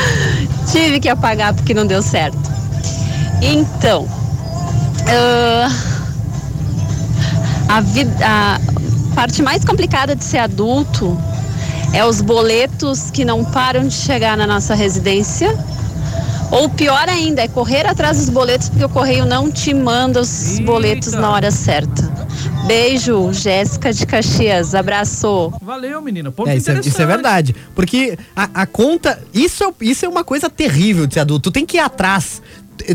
[0.72, 2.38] tive que apagar porque não deu certo.
[3.42, 4.08] Então,
[5.08, 5.68] ah,
[7.68, 8.58] a, vida, a
[9.14, 11.20] parte mais complicada de ser adulto
[11.92, 15.56] é os boletos que não param de chegar na nossa residência.
[16.50, 20.52] Ou pior ainda, é correr atrás dos boletos porque o correio não te manda os
[20.52, 20.64] Eita.
[20.64, 22.10] boletos na hora certa.
[22.66, 24.74] Beijo, Jéssica de Caxias.
[24.74, 25.52] Abraço.
[25.62, 26.30] Valeu, menina.
[26.30, 27.54] Ponto É, isso, é, isso é verdade.
[27.74, 29.22] Porque a, a conta.
[29.32, 31.50] Isso é, isso é uma coisa terrível de ser adulto.
[31.50, 32.42] Tu tem que ir atrás.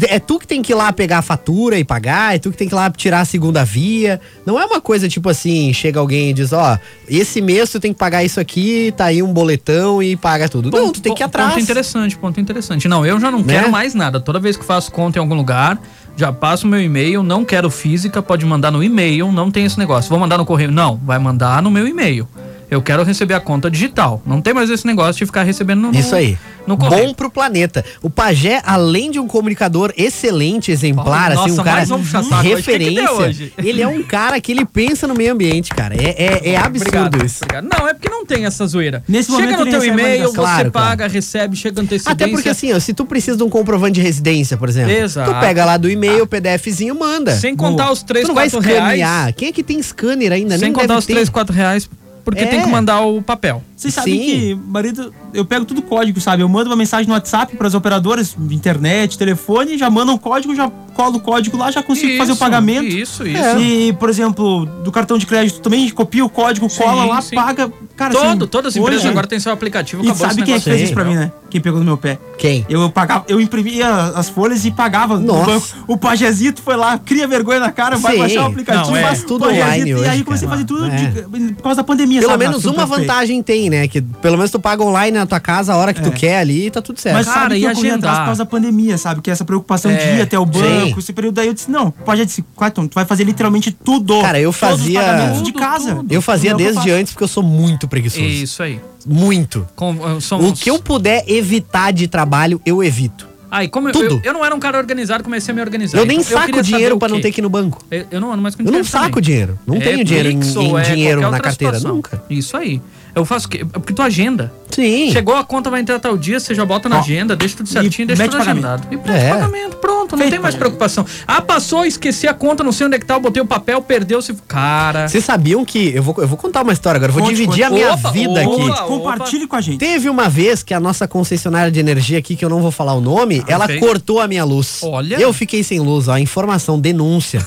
[0.10, 2.58] É tu que tem que ir lá pegar a fatura e pagar, é tu que
[2.58, 4.20] tem que ir lá tirar a segunda via.
[4.46, 7.94] Não é uma coisa tipo assim, chega alguém e diz, ó, esse mês tu tem
[7.94, 10.72] que pagar isso aqui, tá aí um boletão e paga tudo.
[10.72, 11.50] não, tu tem que ir atrás.
[11.54, 12.88] Ponto interessante, ponto interessante.
[12.88, 13.54] Não, eu já não Né?
[13.56, 14.20] quero mais nada.
[14.20, 15.80] Toda vez que faço conta em algum lugar,
[16.18, 20.10] já passo meu e-mail, não quero física, pode mandar no e-mail, não tem esse negócio.
[20.10, 20.72] Vou mandar no correio.
[20.72, 22.28] Não, vai mandar no meu e-mail.
[22.70, 24.22] Eu quero receber a conta digital.
[24.26, 26.38] Não tem mais esse negócio de ficar recebendo no, no Isso aí.
[26.66, 27.08] no correio.
[27.08, 27.86] Bom pro planeta.
[28.02, 32.12] O Pajé, além de um comunicador excelente, exemplar, Nossa, assim, um cara mais um hoje.
[32.12, 33.12] Que que referência.
[33.12, 33.54] hoje?
[33.58, 35.96] Ele é um cara que ele pensa no meio ambiente, cara.
[35.96, 37.44] É, é, é absurdo Obrigado, isso.
[37.44, 37.68] obrigado.
[37.72, 39.04] Não, é porque não tem essa zoeira.
[39.08, 40.36] Nesse chega momento no teu e-mail, você.
[40.36, 42.12] Claro, paga, recebe, chega antecedência.
[42.12, 45.32] Até porque assim, ó, se tu precisa de um comprovante de residência, por exemplo, Exato.
[45.34, 47.36] tu pega lá do e-mail, o PDFzinho, manda.
[47.36, 48.84] Sem contar os 3, tu não vai 4 reais.
[48.84, 49.34] escanear.
[49.36, 50.58] Quem é que tem scanner ainda?
[50.58, 51.14] Sem Nem contar deve os ter.
[51.14, 51.90] 3, 4 reais,
[52.26, 52.48] porque É.
[52.48, 53.64] tem que mandar o papel.
[53.78, 54.26] Vocês sabem Sim.
[54.26, 56.42] que, marido, eu pego tudo código, sabe?
[56.42, 60.70] Eu mando uma mensagem no WhatsApp pras operadoras, internet, telefone, já mandam um código, já
[60.96, 62.86] colo o código lá, já consigo fazer o Isso, pagamento.
[62.88, 63.44] Isso, isso.
[63.44, 63.60] É.
[63.60, 67.36] E, por exemplo, do cartão de crédito também copia o código, cola lá, sim.
[67.36, 67.72] paga.
[67.96, 70.04] Cara, Todo, assim, todas as empresas hoje- agora têm seu aplicativo.
[70.06, 71.12] E sabe quem é que fez isso pra não.
[71.12, 71.32] mim, né?
[71.50, 72.18] Quem pegou no meu pé?
[72.38, 72.66] Quem?
[72.68, 75.46] Eu pagava, eu imprimia as folhas e pagava no Nossa.
[75.46, 75.66] banco.
[75.88, 78.20] O pajezito foi lá, cria vergonha na cara, vai Sim.
[78.20, 79.02] baixar o aplicativo, Não, é.
[79.04, 80.90] faz Tudo Pajezito, online E hoje, aí comecei a fazer tudo É.
[80.90, 82.46] de- por causa da pandemia, Pelo sabe?
[82.46, 83.88] menos uma vantagem tem, né?
[83.88, 86.68] Que pelo menos tu paga online na tua casa a hora que tu quer ali
[86.68, 87.16] e tá tudo certo.
[87.16, 87.98] Mas Cara, sabe e que eu corri agendar?
[88.00, 89.22] atrás por causa da pandemia, sabe?
[89.22, 91.00] Que essa preocupação É, de ir até o banco, sim.
[91.00, 94.20] esse período daí eu disse, não, pode disse, Clayton, tu vai fazer literalmente tudo.
[94.22, 95.96] Cara, eu Todos os fazia- pagamentos de casa.
[95.96, 96.12] tudo.
[96.14, 98.24] eu fazia é o eu desde antes porque eu sou muito preguiçoso.
[98.26, 98.80] Isso aí.
[99.06, 99.68] Muito.
[99.76, 103.28] Com, são O os- que eu puder evitar de trabalho, eu evito.
[103.56, 104.16] Aí, como eu- Tudo.
[104.16, 105.98] Eu, eu não era um cara organizado, comecei a me organizar.
[105.98, 107.82] Eu nem Então, saco saber dinheiro o pra não ter que ir no banco.
[107.90, 109.22] Eu, eu não ando mais com Eu não dinheiro saco também.
[109.24, 109.60] dinheiro.
[109.66, 111.76] Não É tenho dinheiro em, em é dinheiro na carteira.
[111.76, 111.96] situação.
[111.96, 112.22] Nunca.
[112.30, 112.82] Isso aí.
[113.16, 113.64] Eu faço o quê?
[113.64, 114.52] Porque tu agenda.
[114.70, 115.10] Sim.
[115.10, 117.70] Chegou a conta, vai entrar tal dia, você já bota na Ó, agenda, deixa tudo
[117.70, 118.66] certinho, e deixa tudo pagamento.
[118.68, 118.88] agendado.
[118.94, 119.30] E pronto, É.
[119.30, 120.58] pagamento, pronto, não Feito tem mais pagamento.
[120.58, 121.06] preocupação.
[121.26, 123.82] Ah, passou, esqueci a conta, não sei onde é que tá, eu botei o papel,
[123.82, 124.34] perdeu, se.
[124.50, 125.08] Cara.
[125.08, 125.94] Vocês sabiam que.
[125.96, 127.10] Eu vou, eu vou contar uma história agora.
[127.10, 127.64] Eu vou Conte, dividir conte.
[127.64, 128.42] a minha Opa, vida opa.
[128.42, 128.70] aqui.
[128.70, 128.84] Opa.
[128.84, 129.78] Compartilhe com a gente.
[129.78, 132.96] Teve uma vez que a nossa concessionária de energia aqui, que eu não vou falar
[132.96, 134.80] o nome, ela cortou a minha luz.
[134.84, 135.18] Olha.
[135.20, 136.18] Eu fiquei sem luz, ó.
[136.18, 137.46] Informação, denúncia.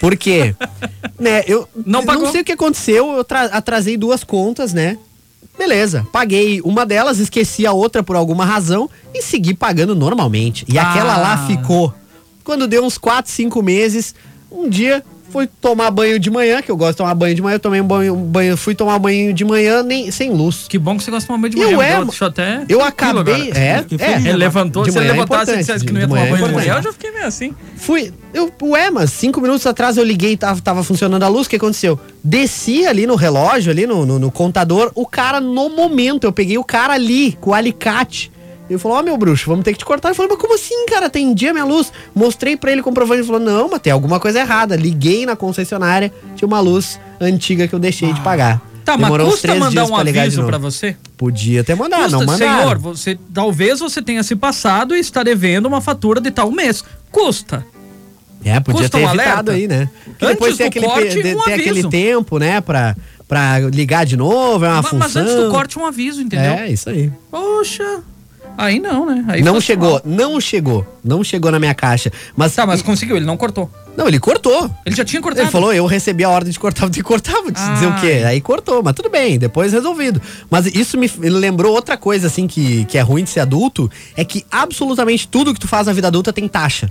[0.00, 0.54] Por quê?
[1.18, 2.30] né, eu Não pagou?
[2.32, 4.96] sei o que aconteceu, eu tra- atrasei duas contas, né?
[5.58, 10.64] Beleza, paguei uma delas, esqueci a outra por alguma razão e segui pagando normalmente.
[10.66, 11.46] E aquela lá Ah.
[11.46, 11.92] ficou.
[12.42, 14.14] Quando deu uns 4, 5 meses,
[14.50, 17.54] um dia fui tomar banho de manhã, que eu gosto de tomar banho de manhã,
[17.54, 20.66] eu tomei um banho, um banho fui tomar banho de manhã nem, sem luz.
[20.68, 21.76] Que bom que você gosta de tomar banho de E manhã.
[21.76, 23.50] eu é, deixou até Eu acabei.
[23.50, 23.58] agora.
[23.58, 24.16] É, é.
[24.16, 26.20] Ele levantou, De se ele manhã é levantasse e importante, dissesse que não ia tomar
[26.26, 27.54] é banho de manhã, eu já fiquei meio assim.
[27.76, 28.12] Fui.
[28.32, 31.46] Eu, ué, mas cinco minutos atrás eu liguei e tava, tava funcionando a luz.
[31.46, 31.98] O que aconteceu?
[32.22, 34.92] Desci ali no relógio, ali no, no, no contador.
[34.94, 38.30] O cara, no momento, eu peguei o cara ali com o alicate.
[38.70, 40.10] Ele falou, ó, meu bruxo, vamos ter que te cortar.
[40.10, 41.10] Eu falei, mas como assim, cara?
[41.10, 41.92] Tem dia minha luz.
[42.14, 43.18] Mostrei pra ele comprovando.
[43.20, 44.76] Ele falou, não, mas tem alguma coisa errada.
[44.76, 48.62] Liguei na concessionária, tinha uma luz antiga que eu deixei de pagar.
[48.84, 50.96] Tá, Demorou mas custa mandar um aviso pra você?
[51.16, 52.58] Podia ter mandado, Custa, não mandaram.
[52.62, 56.82] senhor, você, talvez você tenha se passado e está devendo uma fatura de tal mês.
[57.10, 57.66] Custa.
[58.44, 59.52] É, podia Custa ter um evitado alerta?
[59.52, 59.90] aí, né?
[60.04, 62.96] Porque Antes depois tem do aquele, corte, de- um tem aquele tempo, né, pra,
[63.28, 64.98] pra ligar de novo, é uma Ma- função.
[64.98, 66.52] Mas antes do corte, um aviso, entendeu?
[66.52, 67.12] É, isso aí.
[67.30, 68.00] Poxa.
[68.60, 69.24] Aí não, né?
[69.26, 70.02] Aí não chegou, mal.
[70.04, 70.86] não chegou.
[71.02, 72.12] Não chegou na minha caixa.
[72.36, 73.70] Mas, Tá, mas conseguiu, ele não cortou.
[73.96, 74.70] Não, ele cortou.
[74.84, 75.44] Ele já tinha cortado.
[75.44, 78.22] Ele falou, eu recebi a ordem de cortar, que cortar, vou te dizer o quê?
[78.26, 80.20] Aí cortou, mas tudo bem, depois resolvido.
[80.50, 84.24] Mas isso me lembrou outra coisa, assim, que, que é ruim de ser adulto, é
[84.24, 86.90] que absolutamente tudo que tu faz na vida adulta tem taxa.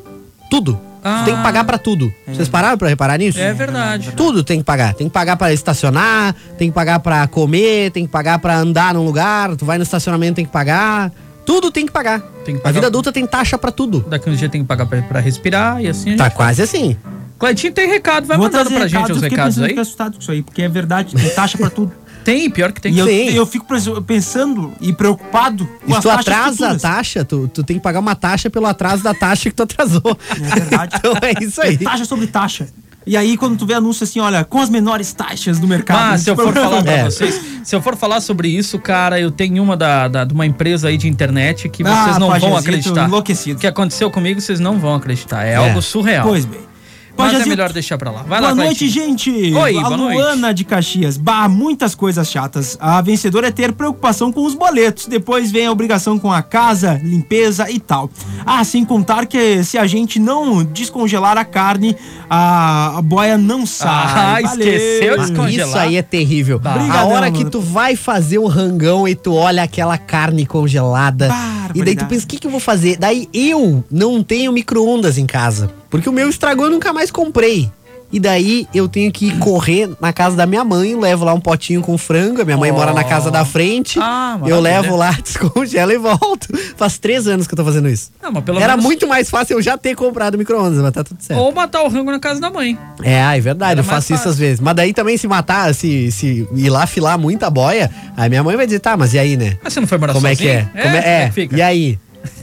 [0.50, 0.80] Tudo.
[1.02, 2.12] Tu tem que pagar pra tudo.
[2.28, 3.40] Vocês pararam pra reparar nisso?
[3.40, 4.12] É verdade.
[4.18, 4.94] Tudo tem que pagar.
[4.94, 8.94] Tem que pagar pra estacionar, tem que pagar pra comer, tem que pagar pra andar
[8.96, 11.12] num lugar, tu vai no estacionamento tem que pagar.
[11.50, 12.20] Tudo tem que pagar.
[12.46, 12.74] Tem que A pagar.
[12.76, 14.06] vida adulta tem taxa pra tudo.
[14.08, 16.62] Daqui uns dias tem que pagar pra, pra respirar e assim a Tá gente quase
[16.62, 16.96] assim.
[17.40, 19.68] Cleitinho tem recado, vai Vou mandando pra gente recados, os eu recados aí.
[19.70, 21.92] fiquei assustado com isso aí, porque é verdade, tem taxa pra tudo.
[22.24, 22.94] Tem, pior que tem.
[22.94, 23.66] E eu, eu fico
[24.06, 26.82] pensando e preocupado com E tu atrasa a futuras.
[26.82, 30.16] taxa, tu, tu tem que pagar uma taxa pelo atraso da taxa que tu atrasou.
[30.30, 30.98] É verdade.
[31.00, 31.78] então é isso aí.
[31.78, 32.68] Taxa sobre taxa.
[33.08, 36.12] E aí, quando tu vê anúncio assim, olha, com as menores taxas do mercado.
[36.12, 37.04] Mas se eu for falar pra É.
[37.06, 40.46] vocês, se eu for falar sobre isso, cara, eu tenho uma da, da- de uma
[40.46, 43.08] empresa aí de internet que Ah, vocês não vão acreditar.
[43.08, 43.58] enlouquecido.
[43.58, 45.44] O que aconteceu comigo, vocês não vão acreditar.
[45.46, 45.56] É, É.
[45.56, 46.28] algo surreal.
[46.28, 46.69] Pois bem.
[47.20, 48.24] Mas é Pajezito, melhor deixar pra lá.
[48.24, 49.30] Vai boa lá, noite, gente.
[49.54, 50.18] Oi, a boa noite.
[50.18, 51.18] Luana de Caxias.
[51.18, 52.78] Bah, muitas coisas chatas.
[52.80, 55.06] A vencedora é ter preocupação com os boletos.
[55.06, 58.10] Depois vem a obrigação com a casa, limpeza e tal.
[58.46, 61.96] Ah, sem contar que se a gente não descongelar a carne,
[62.30, 63.90] a, a boia não sai.
[63.90, 65.68] Ah, esqueceu de descongelar.
[65.68, 66.62] Isso aí é terrível.
[66.64, 71.30] A Obrigadão, hora que tu vai fazer o rangão e tu olha aquela carne congelada.
[71.76, 72.98] E daí tu pensa, o que, que eu vou fazer?
[72.98, 75.70] Daí eu não tenho micro-ondas em casa.
[75.90, 77.72] Porque o meu estragou e eu nunca mais comprei.
[78.12, 81.80] E daí eu tenho que correr na casa da minha mãe, levo lá um potinho
[81.80, 82.42] com frango.
[82.42, 84.00] a Minha mãe mora na casa da frente.
[84.02, 86.48] Ah, eu levo lá, descongelo e volto.
[86.76, 88.10] Faz três anos que eu tô fazendo isso.
[88.20, 91.04] Não, mas pelo Era menos- muito mais fácil eu já ter comprado micro-ondas, mas tá
[91.04, 91.40] tudo certo.
[91.40, 92.76] Ou matar o rango na casa da mãe.
[93.04, 94.60] É, é verdade, Era eu faço isso às vezes.
[94.60, 98.56] Mas daí também se matar, se, se ir lá filar muita boia, aí minha mãe
[98.58, 99.60] vai dizer, tá, mas e aí, né?
[99.64, 100.60] Mas você não foi morar Como é que sozinho?
[100.74, 100.82] é?
[100.82, 101.56] Como é, como é, que fica?
[101.58, 102.00] e aí?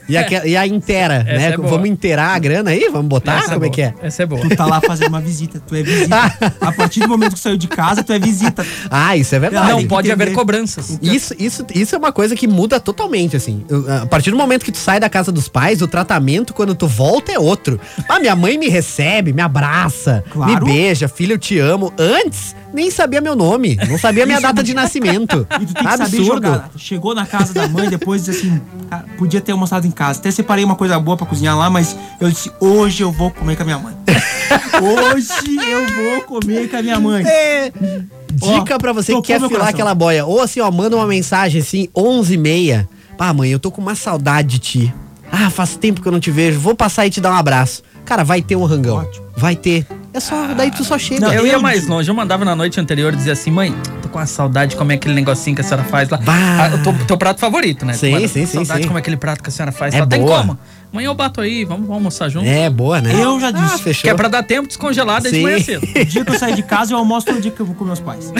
[0.08, 1.52] E a, e a inteira, Essa né?
[1.54, 1.56] é.
[1.56, 2.88] Vamos inteirar a grana aí?
[2.92, 3.38] Vamos botar?
[3.38, 3.70] Essa Como é boa.
[3.70, 3.94] que é?
[4.00, 4.40] Essa é boa.
[4.40, 6.16] Tu tá lá fazendo uma visita, tu é visita.
[6.60, 8.64] A partir do momento que saiu de casa, tu é visita.
[8.90, 9.72] Ah, isso é verdade.
[9.72, 10.98] Não pode haver cobranças.
[11.02, 13.64] Isso, isso, isso é uma coisa que muda totalmente, assim.
[14.02, 16.86] A partir do momento que tu sai da casa dos pais, o tratamento quando tu
[16.86, 17.80] volta é outro.
[18.08, 20.64] Ah, minha mãe me recebe, me abraça, Claro.
[20.66, 21.92] me beija, filho, eu te amo.
[21.98, 25.46] Antes, nem sabia meu nome, não sabia minha data de nascimento.
[25.60, 26.62] E tu tem que saber Absurdo.
[26.76, 30.20] Chegou na casa da mãe, depois assim, cara, podia ter almoçado em casa.
[30.20, 33.56] Até separei uma coisa boa pra cozinhar lá, mas eu disse, hoje eu vou comer
[33.56, 33.94] com a minha mãe.
[35.12, 37.24] hoje eu vou comer com a minha mãe.
[37.26, 37.72] É.
[38.32, 39.68] Dica Ó, pra você que quer filar coração.
[39.68, 40.24] aquela boia.
[40.24, 42.88] Ou assim, ó, manda uma mensagem assim, 11 e meia.
[43.18, 44.94] Pá, mãe, eu tô com uma saudade de ti.
[45.30, 46.60] Ah, faz tempo que eu não te vejo.
[46.60, 47.82] Vou passar e te dar um abraço.
[48.04, 48.98] Cara, vai ter um rangão.
[48.98, 49.26] Ótimo.
[49.36, 49.86] Vai ter.
[50.12, 51.26] É só, daí tu só chega.
[51.26, 53.74] Não, eu ia mais longe, eu mandava na noite anterior e dizia assim, mãe,
[54.16, 56.16] com uma saudade de comer aquele negocinho que a senhora faz lá.
[56.16, 56.32] Bah.
[56.34, 57.92] Ah, o teu, teu prato favorito, né?
[57.92, 58.80] Sim, sim, sim, Saudade sim.
[58.82, 60.06] de comer aquele prato que a senhora faz É lá.
[60.06, 60.40] Tem boa.
[60.40, 60.58] como?
[60.92, 62.46] Amanhã eu bato aí, vamos, vamos almoçar junto.
[62.46, 63.10] É, boa, né?
[63.22, 63.74] Eu já disse.
[63.74, 64.02] Ah, fechou.
[64.02, 65.44] Que é pra dar tempo descongelar desde Sim.
[65.44, 65.84] manhã cedo.
[65.84, 67.84] O dia que eu sair de casa, eu almoço todo dia que eu vou com
[67.84, 68.32] meus pais.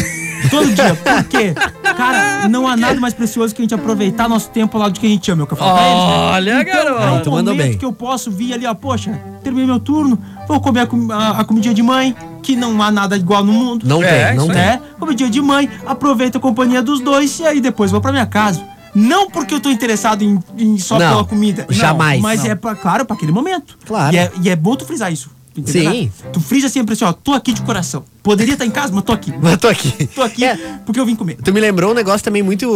[0.51, 0.95] Todo dia.
[0.95, 1.53] Por quê?
[1.97, 5.07] Cara, não há nada mais precioso que a gente aproveitar nosso tempo lá do que
[5.07, 5.43] a gente ama.
[5.43, 6.15] É o que eu falo pra eles, né?
[6.33, 7.29] Olha, garoto.
[7.29, 7.77] É um momento bem.
[7.79, 11.41] que eu posso vir ali, ó, poxa, terminei meu turno, vou comer a, com- a,
[11.41, 13.87] a comidinha de mãe, que não há nada igual no mundo.
[13.87, 14.57] Não É, tem, não tem.
[14.57, 14.81] né?
[14.99, 18.63] Comidinha de mãe, aproveito a companhia dos dois e aí depois vou pra minha casa.
[18.95, 21.67] Não porque eu tô interessado em, em só Não, pela comida.
[21.69, 22.21] jamais.
[22.23, 22.51] Mas Não.
[22.51, 23.77] é, pra, claro, pra aquele momento.
[23.87, 24.15] Claro.
[24.15, 25.31] E é, e é bom tu frisar isso.
[25.61, 25.91] Entendeu?
[25.93, 26.11] Sim.
[26.33, 28.05] Tu frisa sempre assim, ó, tô aqui de coração.
[28.23, 29.33] Poderia estar em casa, mas tô aqui.
[29.41, 30.07] Mas tô aqui.
[30.09, 31.37] Tô aqui É, porque eu vim comer.
[31.45, 32.69] Tu me lembrou um negócio também muito,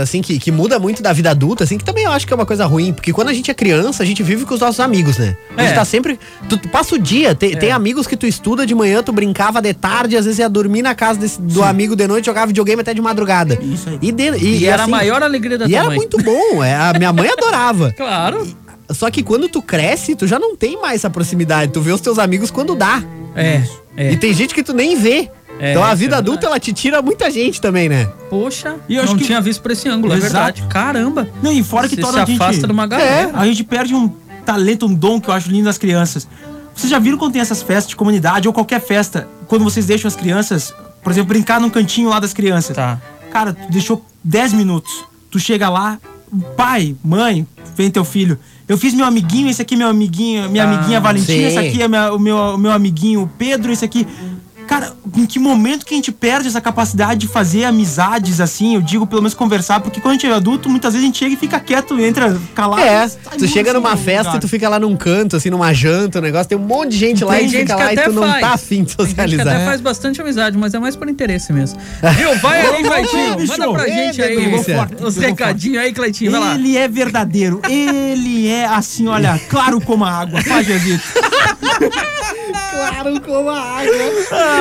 [0.00, 2.36] assim, que, que muda muito da vida adulta, assim, que também eu acho que é
[2.36, 4.78] uma coisa ruim, porque quando a gente é criança, a gente vive com os nossos
[4.78, 5.36] amigos, né?
[5.56, 5.74] A gente É.
[5.74, 6.20] tá sempre.
[6.50, 9.62] Tu, tu passa o dia, tem, tem amigos que tu estuda de manhã, tu brincava
[9.62, 12.82] de tarde, às vezes ia dormir na casa desse- do amigo de noite, jogava videogame
[12.82, 13.58] até de madrugada.
[13.62, 13.98] Isso aí.
[14.02, 15.96] E, de- E, era a maior alegria da E tua era mãe.
[15.96, 17.90] muito bom, é, a minha mãe adorava.
[17.96, 18.46] Claro.
[18.92, 22.00] Só que quando tu cresce, tu já não tem mais essa proximidade, tu vê os
[22.00, 23.02] teus amigos quando dá.
[23.34, 23.62] É,
[23.96, 24.12] é.
[24.12, 25.30] E tem gente que tu nem vê.
[25.58, 28.06] É, então a vida é adulta, ela te tira muita gente também, né?
[28.30, 30.32] Poxa, E eu acho não que- tinha visto por esse ângulo, é Exato.
[30.32, 30.62] verdade.
[30.68, 31.28] Caramba.
[31.42, 32.40] Não, e fora que Você torna se a gente...
[32.42, 33.30] afasta de uma galera.
[33.30, 34.08] É, a gente perde um
[34.46, 36.26] talento, um dom que eu acho lindo nas crianças.
[36.74, 40.08] Vocês já viram quando tem essas festas de comunidade ou qualquer festa, quando vocês deixam
[40.08, 40.72] as crianças,
[41.02, 42.74] por exemplo, brincar num cantinho lá das crianças?
[42.74, 42.98] Tá.
[43.30, 45.04] Cara, tu deixou 10 minutos.
[45.30, 45.98] Tu chega lá,
[46.56, 48.38] pai, mãe, vem teu filho.
[48.70, 51.44] Eu fiz meu amiguinho, esse aqui é meu amiguinho, minha amiguinha Valentina, sim.
[51.44, 54.06] esse aqui é minha- o, meu, o meu amiguinho Pedro, esse aqui.
[54.70, 58.76] Cara, em que momento que a gente perde essa capacidade de fazer amizades assim?
[58.76, 61.18] Eu digo, pelo menos conversar, porque quando a gente é adulto, muitas vezes a gente
[61.18, 62.80] chega e fica quieto, entra calado.
[62.80, 64.36] É, sai tu chega muito numa assim, festa lugar.
[64.36, 66.98] e tu fica lá num canto, assim, numa janta, um negócio, tem um monte de
[66.98, 68.40] gente lá Tem e gente fica lá e tu não faz.
[68.40, 69.64] tá afim de Tem gente que até socializar.
[69.64, 71.76] faz bastante amizade, mas é mais por interesse mesmo.
[72.16, 72.38] Viu?
[72.38, 73.36] Vai aí, Cleitinho.
[73.38, 73.58] bicho.
[73.58, 76.30] Manda pra gente aí os- os recadinhos aí, Cleitinho.
[76.30, 76.54] Vai lá.
[76.54, 80.40] Ele é verdadeiro, ele é assim, olha, claro como a água.
[80.42, 81.02] Faz, Jezito.
[82.70, 83.92] Claro como a água.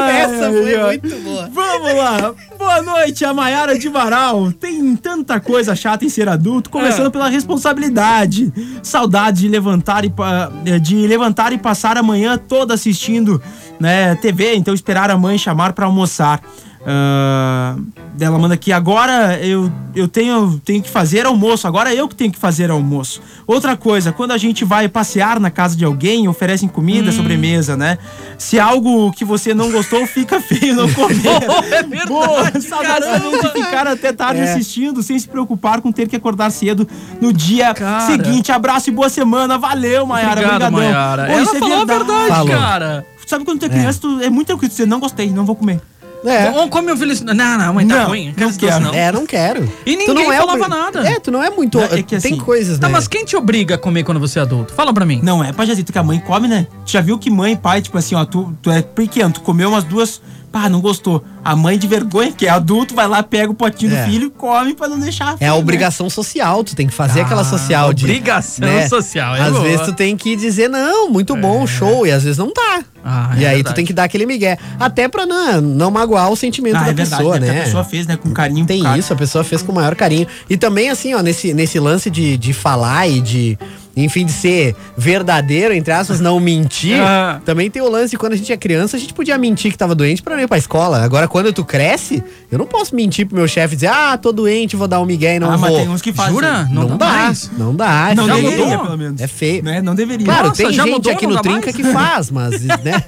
[0.01, 1.49] Essa foi muito boa.
[1.51, 2.33] Vamos lá.
[2.57, 4.51] Boa noite, a Maiara de Varal.
[4.51, 7.09] Tem tanta coisa chata em ser adulto, começando É.
[7.09, 8.51] pela responsabilidade.
[8.83, 13.41] Saudade de levantar e pa- de levantar e passar a manhã toda assistindo,
[13.79, 16.41] né, TV, então esperar a mãe chamar pra almoçar.
[16.85, 17.75] Ah,
[18.19, 22.31] ela manda aqui, agora eu, eu tenho, tenho que fazer almoço, agora eu que tenho
[22.31, 23.21] que fazer almoço.
[23.45, 27.97] Outra coisa, quando a gente vai passear na casa de alguém, oferecem comida, sobremesa, né?
[28.37, 31.19] Se algo que você não gostou, fica feio não comer.
[31.71, 33.37] É verdade, Boa, caramba.
[33.37, 34.43] de ficar até tarde É.
[34.51, 36.87] assistindo, sem se preocupar com ter que acordar cedo
[37.21, 38.05] no dia Cara.
[38.05, 38.51] seguinte.
[38.51, 39.57] Abraço e boa semana.
[39.57, 40.41] Valeu, Mayara.
[40.41, 40.71] Obrigado.
[40.71, 41.27] Mayara.
[41.31, 42.47] Ela é falou a verdade, Falou.
[42.47, 43.05] cara.
[43.25, 45.79] Sabe quando tu é criança, tu, é muito tranquilo dizer, não gostei, não vou comer.
[46.25, 46.49] É.
[46.51, 47.13] Ou come o filho...
[47.33, 48.33] Não, não, mãe, tá Não, ruim.
[48.37, 48.79] não quero.
[48.81, 48.93] não.
[48.93, 49.63] É, não quero.
[49.85, 51.07] E Tu ninguém não é falava obri- nada.
[51.09, 51.79] É, tu não é muito.
[51.79, 52.93] É que tem assim- coisas, Tá, né?
[52.93, 54.73] mas quem te obriga a comer quando você é adulto?
[54.73, 55.19] Fala pra mim.
[55.23, 56.67] Não é pra Jazito que a mãe come, né?
[56.85, 59.41] Tu já viu que mãe e pai, tipo assim, ó, tu, tu é pequeno, tu
[59.41, 61.23] comeu umas duas, pá, não gostou.
[61.43, 64.03] A mãe de vergonha, que é adulto, vai lá, pega o potinho É.
[64.05, 65.35] do filho e come pra não deixar.
[65.39, 68.05] É a obrigação social, tu tem que fazer aquela social de.
[68.05, 68.13] Ah, né?
[68.15, 69.63] obrigação social, é Às boa.
[69.63, 72.83] vezes tu tem que dizer, não, muito bom, show, e às vezes não tá.
[73.03, 73.73] Ah, e é aí verdade.
[73.73, 74.57] tu tem que dar aquele migué.
[74.79, 77.47] Até pra não, não magoar o sentimento Ah, da é verdade, pessoa, né?
[77.47, 77.61] Que né?
[77.61, 78.65] A pessoa fez, né, com carinho.
[78.65, 80.27] Tem isso, a pessoa fez com o maior carinho.
[80.49, 83.57] E também, assim, ó, nesse, nesse lance de, de falar e de,
[84.03, 87.39] enfim, de ser verdadeiro, entre aspas, não mentir, Ah.
[87.45, 89.77] também tem o lance de quando a gente é criança, a gente podia mentir que
[89.77, 91.01] tava doente pra não ir pra escola.
[91.03, 94.31] Agora, quando tu cresce, eu não posso mentir pro meu chefe e dizer, ah, tô
[94.31, 95.79] doente, vou dar um migué e não Ah, mas vou.
[95.79, 96.33] tem uns que fazem.
[96.33, 96.65] Jura?
[96.71, 97.51] Não, Não dá, dá mais?
[97.57, 98.13] não dá.
[98.15, 98.85] Não já deveria, mudou.
[98.85, 99.21] pelo menos.
[99.21, 99.63] É feio.
[99.63, 99.81] Né?
[99.81, 100.25] Não deveria.
[100.25, 101.75] Claro, Nossa, tem já gente mudou, aqui não no Trinca mais?
[101.75, 103.03] que faz, mas, né?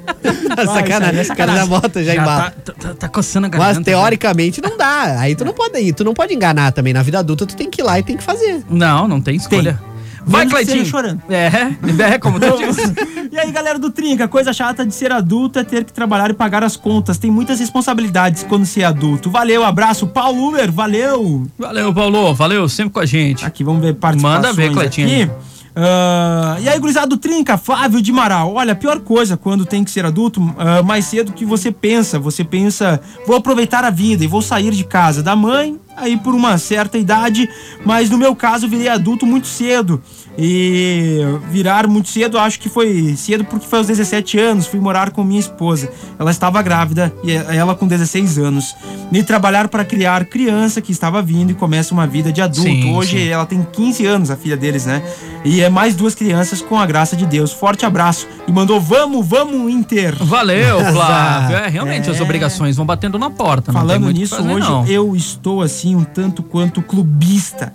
[0.66, 1.36] sacanagem, é sacanagem.
[1.36, 2.54] cara da bota já, Já embala.
[2.64, 3.76] tá, tá, tá coçando a garganta.
[3.76, 5.20] Mas teoricamente não dá.
[5.20, 6.94] Aí tu não pode ir, tu não pode enganar também.
[6.94, 8.64] Na vida adulta tu tem que ir lá e tem que fazer.
[8.70, 9.80] Não, não tem escolha.
[10.26, 10.86] Vai, Cleitinho.
[10.86, 11.22] chorando.
[11.30, 12.94] É, é como tu disse.
[13.32, 16.34] E aí, galera do Trinca, coisa chata de ser adulto é ter que trabalhar e
[16.34, 17.18] pagar as contas.
[17.18, 19.30] Tem muitas responsabilidades quando se é adulto.
[19.30, 20.08] Valeu, abraço.
[20.08, 21.48] Paulo Uber, valeu.
[21.58, 22.34] Valeu, Paulo.
[22.34, 23.46] Valeu, sempre com a gente.
[23.46, 25.24] Aqui, vamos ver participações Manda ver, Cleitinho.
[25.24, 25.51] aqui.
[25.76, 28.54] Ah, e aí, gurizada do Trinca, Flávio de Maral.
[28.56, 32.20] Olha, pior coisa quando tem que ser adulto, ah, mais cedo que você pensa.
[32.20, 36.34] Você pensa, vou aproveitar a vida e vou sair de casa da mãe, aí por
[36.34, 37.50] uma certa idade,
[37.86, 40.02] mas no meu caso virei adulto muito cedo.
[40.44, 41.20] E
[41.52, 45.24] virar muito cedo, acho que foi cedo porque foi aos 17 anos, fui morar com
[45.24, 45.88] minha esposa.
[46.18, 48.76] Ela estava grávida e ela com 16 anos.
[49.12, 52.62] E trabalhar para criar criança que estava vindo e começa uma vida de adulto.
[52.70, 53.28] Sim, Hoje sim.
[53.28, 55.04] ela tem 15 anos, a filha deles, né?
[55.46, 57.52] E é mais duas crianças com a graça de Deus.
[57.52, 58.28] Forte abraço.
[58.48, 60.16] E mandou, vamos, vamos, Inter.
[60.24, 61.56] Valeu, Flávio.
[61.58, 62.12] É, realmente, É.
[62.12, 63.72] as obrigações vão batendo na porta.
[63.72, 64.88] Falando nisso, fazer, hoje não.
[64.88, 67.74] eu estou assim um tanto quanto clubista.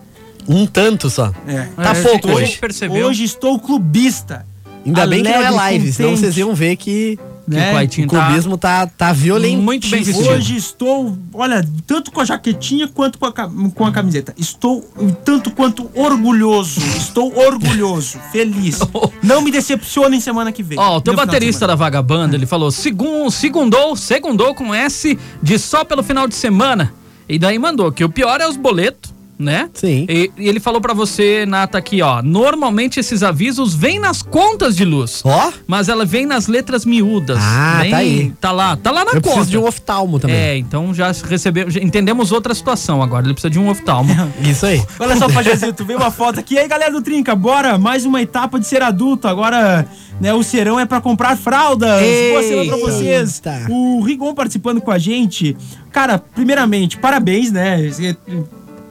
[0.49, 1.33] Um tanto só.
[1.47, 1.69] É.
[1.77, 2.59] Tá É, pouco hoje.
[2.59, 3.07] percebeu.
[3.07, 4.47] Hoje estou clubista.
[4.85, 7.19] Ainda bem que não é live, senão vocês iam ver que,
[7.51, 7.71] Que né?
[7.71, 9.61] o Cleitinho o clubismo tá, tá violento.
[9.61, 10.29] Muito bem vestido.
[10.31, 14.33] Hoje estou, olha, tanto com a jaquetinha quanto com a, com a camiseta.
[14.39, 16.79] Estou um tanto quanto orgulhoso.
[16.97, 18.79] Estou orgulhoso, feliz.
[19.21, 20.79] Não me decepcionem semana que vem.
[20.79, 25.85] Ó, o teu baterista da Vagabanda, ele falou, segun, segundou, segundou com S de só
[25.85, 26.93] pelo final de semana.
[27.29, 29.69] E daí mandou que o pior é os boletos, né?
[29.75, 30.07] Sim.
[30.09, 34.75] E, e ele falou pra você, Nata, aqui, ó, normalmente esses avisos vêm nas contas
[34.77, 35.23] de luz.
[35.25, 37.39] Ó, Mas ela vem nas letras miúdas.
[37.41, 38.33] Ah, Nem- tá aí.
[38.41, 39.23] Tá lá, tá lá na eu conta.
[39.35, 40.37] preciso de um oftalmo também.
[40.37, 43.25] É, então já recebemos, já entendemos outra situação agora.
[43.27, 44.11] Ele precisa de um oftalmo.
[44.43, 44.83] Isso aí.
[44.99, 46.55] Olha só, Pajazito, veio uma foto aqui.
[46.55, 49.29] E aí, galera do Trinca, bora, mais uma etapa de ser adulto.
[49.29, 49.87] Agora,
[50.21, 52.01] né, o serão é pra comprar fraldas.
[52.31, 53.43] Boa semana pra vocês.
[53.45, 53.67] Eita.
[53.71, 55.57] O Rigon participando com a gente.
[55.93, 57.91] Cara, primeiramente, parabéns, né?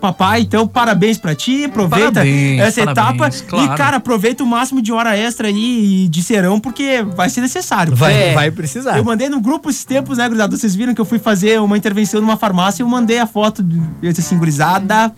[0.06, 3.74] Papai, então parabéns pra ti, aproveita Parabéns, essa parabéns, etapa claro.
[3.74, 7.95] e, cara, aproveita o máximo de hora extra aí de serão, porque vai ser necessário.
[7.95, 8.34] Vai, É.
[8.34, 8.97] vai precisar.
[8.97, 10.56] Eu mandei no grupo esses tempos, né, gurizada?
[10.56, 13.64] Vocês viram que eu fui fazer uma intervenção numa farmácia e eu mandei a foto,
[13.64, 15.12] de- eu disse assim, gurizada,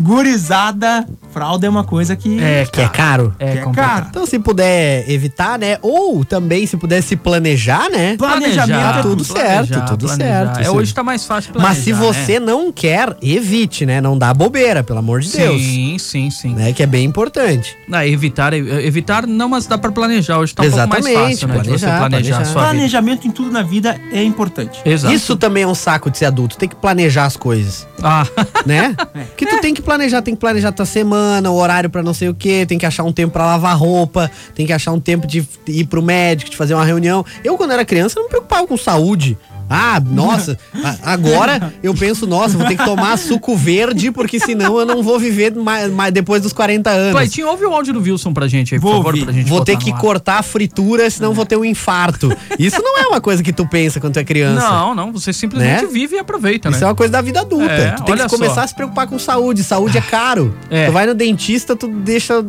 [0.00, 2.40] Gurizada, fralda é uma coisa que.
[2.40, 3.34] É, Que é caro.
[3.38, 3.88] É que é complicado.
[3.94, 4.06] caro.
[4.10, 5.76] Então, se puder evitar, né?
[5.82, 8.16] Ou também, se puder se planejar, né?
[8.16, 10.60] Planejamento Tá é tudo certo, tudo certo.
[10.60, 12.46] É, hoje tá mais fácil Mas se planejar, você né?
[12.46, 14.00] não quer, evite, né?
[14.00, 15.60] Não dá bobeira, pelo amor de Deus.
[15.60, 16.54] Sim, sim, sim.
[16.54, 16.72] Né?
[16.72, 17.76] Que é bem importante.
[17.90, 20.38] Ah, evitar, evitar não, mas dá pra planejar.
[20.38, 21.54] Hoje tá um Exatamente, pouco mais fácil, né?
[21.54, 22.40] de você planejar, planejar, planejar.
[22.40, 22.70] a sua vida.
[22.72, 24.80] Planejamento em tudo na vida é importante.
[24.84, 25.14] Exato.
[25.14, 26.56] Isso também é um saco de ser adulto.
[26.56, 28.26] Tem que planejar as coisas, Ah,
[28.66, 28.94] né?
[29.28, 32.28] Porque tu tem que planejar, tem que planejar tua semana, o horário pra não sei
[32.28, 35.26] o quê, tem que achar um tempo pra lavar roupa, tem que achar um tempo
[35.26, 37.24] de ir pro médico, de fazer uma reunião.
[37.44, 39.36] Eu, quando era criança, não me preocupava com saúde.
[39.70, 40.58] Ah, nossa,
[41.02, 45.18] agora eu penso, nossa, vou ter que tomar suco verde, porque senão eu não vou
[45.18, 47.12] viver mais, mais depois dos 40 anos.
[47.12, 49.24] Claitinho, ouve o áudio do Wilson pra gente aí, por Vou favor, ouvir.
[49.24, 52.30] pra gente Vou ter que cortar a fritura, senão vou ter um infarto.
[52.58, 54.68] Isso não é uma coisa que tu pensa quando tu é criança.
[54.68, 55.88] Não, não, você simplesmente Né?
[55.90, 56.86] vive e aproveita, Isso é né?
[56.86, 57.72] uma coisa da vida adulta.
[57.72, 58.60] É, tu tem que começar só.
[58.62, 59.62] a se preocupar com saúde.
[59.64, 60.54] Saúde é caro.
[60.70, 60.86] É.
[60.86, 62.42] Tu vai no dentista, tu deixa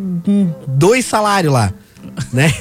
[0.68, 1.72] dois salários lá.
[2.32, 2.52] Né?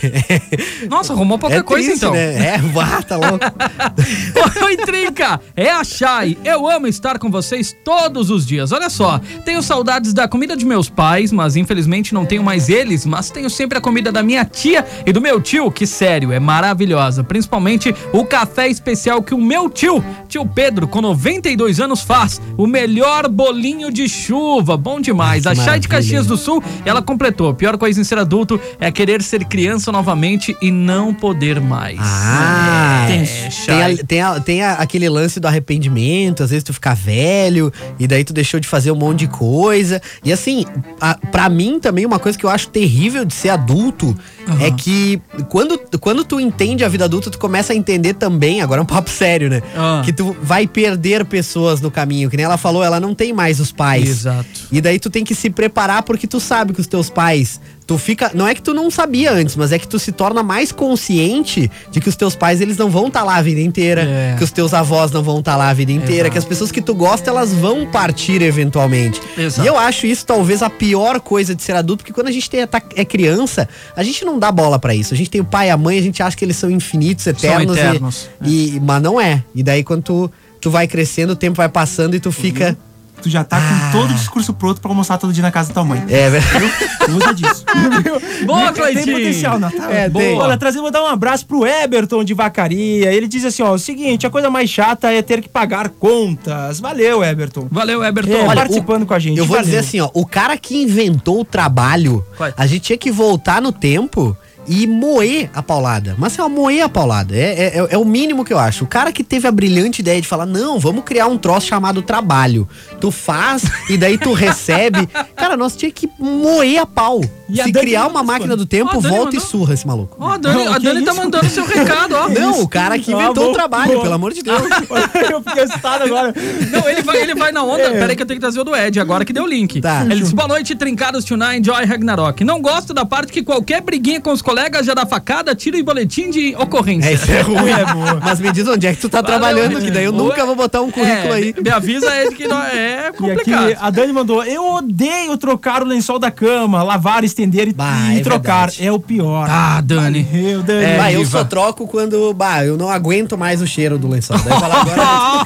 [0.89, 2.15] Nossa, arrumou pouca é coisa triste, então.
[2.15, 2.55] né?
[2.55, 3.39] É, vá, tá louco.
[4.65, 5.41] Oi, Trinca!
[5.57, 6.39] É a Chay.
[6.45, 8.73] Eu amo estar com vocês todos os dias.
[8.73, 13.05] Olha só, tenho saudades da comida de meus pais, mas infelizmente não tenho mais eles.
[13.05, 16.41] Mas tenho sempre a comida da minha tia e do meu tio, que sério, é
[16.41, 17.23] maravilhosa.
[17.25, 22.41] Principalmente o café especial que o meu tio, tio Pedro, com 92 anos, faz.
[22.57, 24.77] O melhor bolinho de chuva.
[24.77, 25.47] Bom demais.
[25.47, 27.49] Ah, a Chay de Caxias do Sul, ela completou.
[27.49, 31.99] A pior coisa em ser adulto é querer ser criança novamente e não poder mais.
[32.01, 33.25] Ah, é,
[33.67, 37.73] tem, a- tem, a- tem a- aquele lance do arrependimento, às vezes tu fica velho
[37.99, 40.01] e daí tu deixou de fazer um monte de coisa.
[40.25, 40.65] E assim,
[41.01, 44.15] a, pra mim também uma coisa que eu acho terrível de ser adulto
[44.61, 48.81] é que quando, quando tu entende a vida adulta, tu começa a entender também, agora
[48.81, 49.63] é um papo sério, né?
[49.77, 50.03] Ah.
[50.05, 53.61] Que tu vai perder pessoas no caminho, que nem ela falou, ela não tem mais
[53.61, 54.09] os pais.
[54.09, 54.49] Exato.
[54.71, 57.97] E daí tu tem que se preparar porque tu sabe que os teus pais, tu
[57.99, 60.71] fica, não é que tu não sabia antes, mas é que tu se torna mais
[60.71, 64.35] consciente de que os teus pais eles não vão estar lá a vida inteira, É.
[64.37, 66.33] que os teus avós não vão estar lá a vida inteira, Exato.
[66.33, 69.21] que as pessoas que tu gosta elas vão partir eventualmente.
[69.39, 69.65] Exato.
[69.65, 72.51] E eu acho isso talvez a pior coisa de ser adulto, porque quando a gente
[72.51, 73.67] tem, tá- é criança,
[73.97, 75.15] a gente não dá bola pra isso.
[75.15, 77.27] A gente tem o pai e a mãe, a gente acha que eles são infinitos,
[77.27, 79.43] eternos, e- eternos, E, mas não é.
[79.55, 80.31] E daí quando tu,
[80.61, 82.77] tu vai crescendo, o tempo vai passando e tu fica
[83.23, 85.75] Tu já tá com todo o discurso pronto pra almoçar todo dia na casa da
[85.75, 86.05] tua mãe.
[86.09, 86.73] é, verdade.
[87.11, 87.65] Usa disso.
[88.47, 89.17] Boa, Tem Cleitinho!
[89.19, 89.91] potencial, Natal.
[89.91, 90.25] É, Boa.
[90.25, 90.39] tem.
[90.39, 93.13] Olha, trazer, vou dar um abraço pro Eberton de Vacaria.
[93.13, 96.79] Ele diz assim, ó, o seguinte, a coisa mais chata é ter que pagar contas.
[96.81, 97.67] Valeu, Eberton.
[97.71, 98.33] Valeu, Everton.
[98.33, 99.39] É, Olha, participando com a gente.
[99.39, 99.65] Eu vou Valeu.
[99.65, 102.53] dizer assim, ó, o cara que inventou o trabalho, Vai.
[102.57, 104.37] a gente tinha que voltar no tempo
[104.69, 106.15] e moer a paulada.
[106.19, 107.35] Mas assim, ó, moer a paulada.
[107.35, 108.85] É, é, é- é o mínimo que eu acho.
[108.85, 112.03] O cara que teve a brilhante ideia de falar, não, vamos criar um troço chamado
[112.03, 112.69] trabalho.
[113.01, 115.09] Tu faz e daí tu recebe.
[115.37, 117.21] Cara, nós tinha que moer a pau.
[117.49, 119.51] E a Se Dani criar uma máquina do tempo, a Dani volta e mandou.
[119.51, 120.17] surra esse maluco.
[120.21, 122.29] Ó, a Dani, Não, a Dani tá mandando seu recado, ó.
[122.39, 124.03] Não, o cara que Ah, inventou bom, o trabalho, bom.
[124.03, 124.61] pelo amor de Deus.
[125.31, 126.35] eu fiquei assustado agora.
[126.71, 127.83] Não, ele vai, ele vai na onda.
[127.85, 127.99] É.
[127.99, 129.81] Peraí que eu tenho que trazer o do Ed agora que deu o link.
[129.81, 130.03] Tá.
[130.05, 132.45] Ele disse, boa noite, trincados tonight, Joy Ragnarok.
[132.45, 135.83] Não gosto da parte que qualquer briguinha com os colegas já dá facada, tira em
[135.85, 137.09] boletim de ocorrência.
[137.09, 137.59] É, isso é ruim.
[138.23, 140.25] Mas me diz onde é que tu tá Valeu, trabalhando, que daí eu Boa.
[140.29, 141.55] nunca vou botar um currículo É, aí.
[141.63, 143.77] Me avisa, Ed, que não é E aqui complicado.
[143.81, 148.19] a Dani mandou: Eu odeio trocar o lençol da cama, lavar, estender e, Bah, e
[148.19, 148.67] é trocar.
[148.69, 148.87] verdade.
[148.87, 149.47] É o pior.
[149.51, 150.27] Ah, Dani.
[150.33, 150.85] Eu, Dani.
[150.85, 154.37] É, bah, eu só troco quando, bah, eu não aguento mais o cheiro do lençol.
[154.39, 154.99] Daí falo, agora.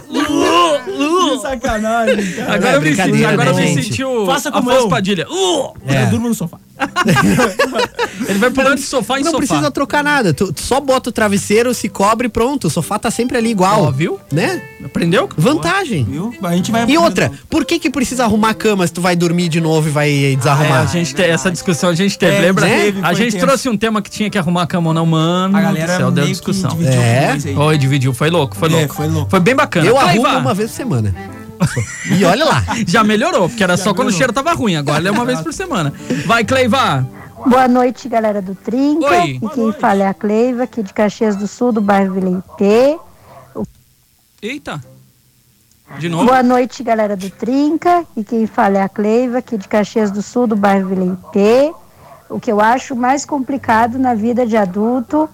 [0.07, 2.53] Que sacanagem, cara.
[2.53, 3.83] Agora eu me agora eu né, me gente?
[3.83, 4.89] senti o Faça como Afonso eu.
[4.89, 5.27] Padilha.
[5.29, 6.03] Uh, É.
[6.03, 6.56] Eu durmo no sofá.
[8.27, 9.45] ele vai pulando de sofá em não sofá.
[9.47, 10.33] precisa trocar nada.
[10.33, 12.67] Tu, tu só bota o travesseiro, se cobre pronto.
[12.67, 13.83] O sofá tá sempre ali igual.
[13.85, 14.19] Ó, viu?
[14.31, 14.61] Né?
[14.85, 15.27] Aprendeu?
[15.35, 16.03] Vantagem.
[16.03, 16.33] Viu?
[16.43, 19.15] A gente vai E outra, por que que precisa arrumar a cama se tu vai
[19.15, 20.81] dormir de novo e vai É, desarrumar?
[20.81, 22.65] a gente te- essa discussão a gente teve, É, lembra?
[22.67, 23.45] teve, a gente tenso.
[23.45, 25.57] trouxe um tema que tinha que arrumar a cama ou não, mano.
[25.57, 26.77] A galera céu, deu discussão.
[26.83, 27.37] É?
[27.59, 28.93] Oi, dividiu, foi louco, foi É, louco.
[28.95, 29.29] foi louco.
[29.31, 29.87] Foi bem bacana.
[29.87, 31.15] eu Cleiva, arrumo uma vez por semana.
[32.17, 32.63] E olha lá.
[32.87, 34.17] Já melhorou, porque era só quando o melhorou.
[34.17, 35.93] cheiro tava ruim, agora é uma vez por semana.
[36.25, 37.07] Vai, Cleiva.
[37.45, 39.09] Boa noite, galera do Trinca.
[39.09, 39.39] Oi.
[39.41, 42.99] E quem fala é a Cleiva, aqui de Caxias do Sul, do bairro Vila IP.
[44.41, 44.83] Eita.
[45.99, 46.25] De novo.
[46.25, 48.03] Boa noite, galera do Trinca.
[48.15, 51.73] E quem fala é a Cleiva, aqui de Caxias do Sul, do bairro Vila IP.
[52.29, 55.29] O que eu acho mais complicado na vida de adulto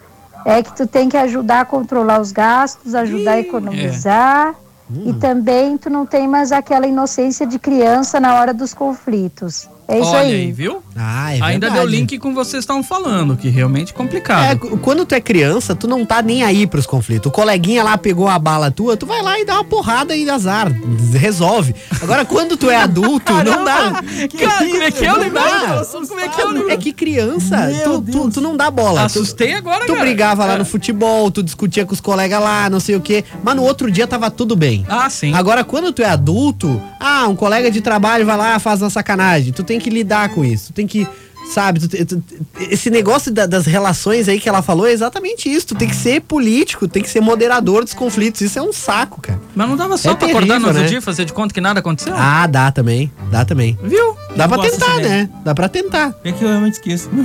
[0.45, 4.55] é que tu tem que ajudar a controlar os gastos, ajudar a economizar.
[4.89, 9.69] E também tu não tem mais aquela inocência de criança na hora dos conflitos.
[9.87, 10.33] É isso Olha aí.
[10.33, 10.81] aí, viu?
[10.95, 11.73] Ah, é Ainda verdade.
[11.73, 14.67] deu link com vocês estavam falando, que realmente é complicado.
[14.73, 17.29] É, quando tu é criança, tu não tá nem aí pros conflitos.
[17.29, 20.29] O coleguinha lá pegou a bala tua, tu vai lá e dá uma porrada e
[20.29, 20.71] azar.
[21.13, 21.75] Resolve.
[22.01, 24.01] Agora, quando tu é adulto, não dá.
[24.39, 26.07] Cara, como é que é o Não negócio?
[26.07, 26.71] Como é que é o negócio?
[26.71, 29.01] É que criança, tu, tu, tu não dá bola.
[29.01, 29.99] Tu- Assustei agora, Tu cara.
[30.05, 30.57] brigava lá É.
[30.57, 33.23] no futebol, tu discutia com os colegas lá, não sei o quê.
[33.43, 34.85] Mas no outro dia tava tudo bem.
[34.89, 35.33] Ah, sim.
[35.33, 39.51] Agora, quando tu é adulto, ah, um colega de trabalho vai lá, faz uma sacanagem.
[39.53, 40.73] Tu tem que lidar com isso.
[40.73, 41.07] Tem que.
[41.51, 42.23] Sabe, tu tu-
[42.69, 45.67] esse negócio da- das relações aí que ela falou é exatamente isso.
[45.67, 48.41] Tu tem que ser político, tem que ser moderador dos conflitos.
[48.41, 49.39] Isso é um saco, cara.
[49.55, 50.87] Mas não dava só É pra acordar no terrível, outro né?
[50.87, 52.13] dia e fazer de conta que nada aconteceu?
[52.17, 53.11] Ah, dá também.
[53.29, 53.77] Dá também.
[53.83, 54.15] Viu?
[54.35, 55.29] Dá Eu pra tentar, né?
[55.43, 56.15] Dá pra tentar.
[56.23, 57.09] É que eu realmente esqueço.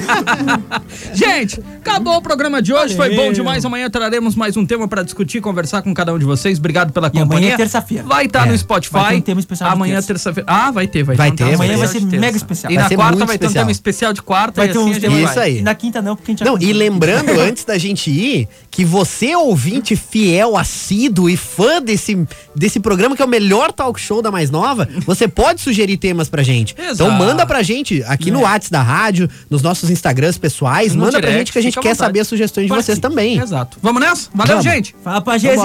[1.14, 2.96] Gente, acabou o programa de hoje.
[2.96, 3.24] Foi Valeu.
[3.26, 3.64] bom demais.
[3.64, 6.58] Amanhã traremos mais um tema pra discutir, conversar com cada um de vocês.
[6.58, 7.54] Obrigado pela E amanhã companhia.
[7.54, 8.04] é terça-feira.
[8.04, 8.50] Vai estar É.
[8.50, 8.92] no Spotify.
[8.92, 10.08] Vai ter um tema especial Amanhã, terça.
[10.08, 10.46] terça-feira.
[10.50, 11.54] Ah, vai ter, vai, Vai ter.
[11.54, 12.72] Amanhã vai ser mega especial.
[12.72, 13.62] E Vai na ser quarta muito vai ter um especial.
[13.64, 15.44] tema especial de quarta Vai e ter assim uns a gente temas Isso vai.
[15.44, 15.58] aí.
[15.58, 18.48] E na quinta não, porque a gente já Não, e lembrando, antes da gente ir,
[18.70, 24.00] que você, ouvinte fiel, assíduo e fã desse, desse programa, que é o melhor talk
[24.00, 26.74] show da Mais Nova, você pode sugerir temas pra gente.
[26.78, 26.94] Exato.
[26.94, 31.12] Então manda pra gente aqui no WhatsApp da rádio, nos nossos Instagrams pessoais, No manda
[31.20, 31.98] pra direct, gente que a gente quer vontade.
[31.98, 33.38] saber as sugestões de vocês também.
[33.38, 33.78] Exato.
[33.82, 34.28] Vamos nessa?
[34.34, 34.64] Valeu, Vamos.
[34.64, 34.94] gente.
[35.02, 35.38] Fala pra.
[35.38, 35.60] Gesito.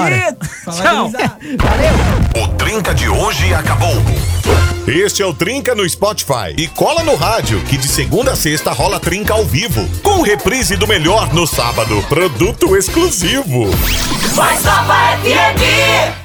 [0.65, 1.09] Fala Tchau.
[1.09, 1.37] gurizada.
[2.41, 3.95] O Trinca de hoje acabou.
[4.87, 6.53] Este é o Trinca no Spotify.
[6.57, 9.85] E cola no rádio, que de segunda a sexta rola Trinca ao vivo.
[10.01, 12.01] Com reprise do melhor no sábado.
[12.07, 13.65] Produto exclusivo.
[14.35, 16.24] Mais Nova FM.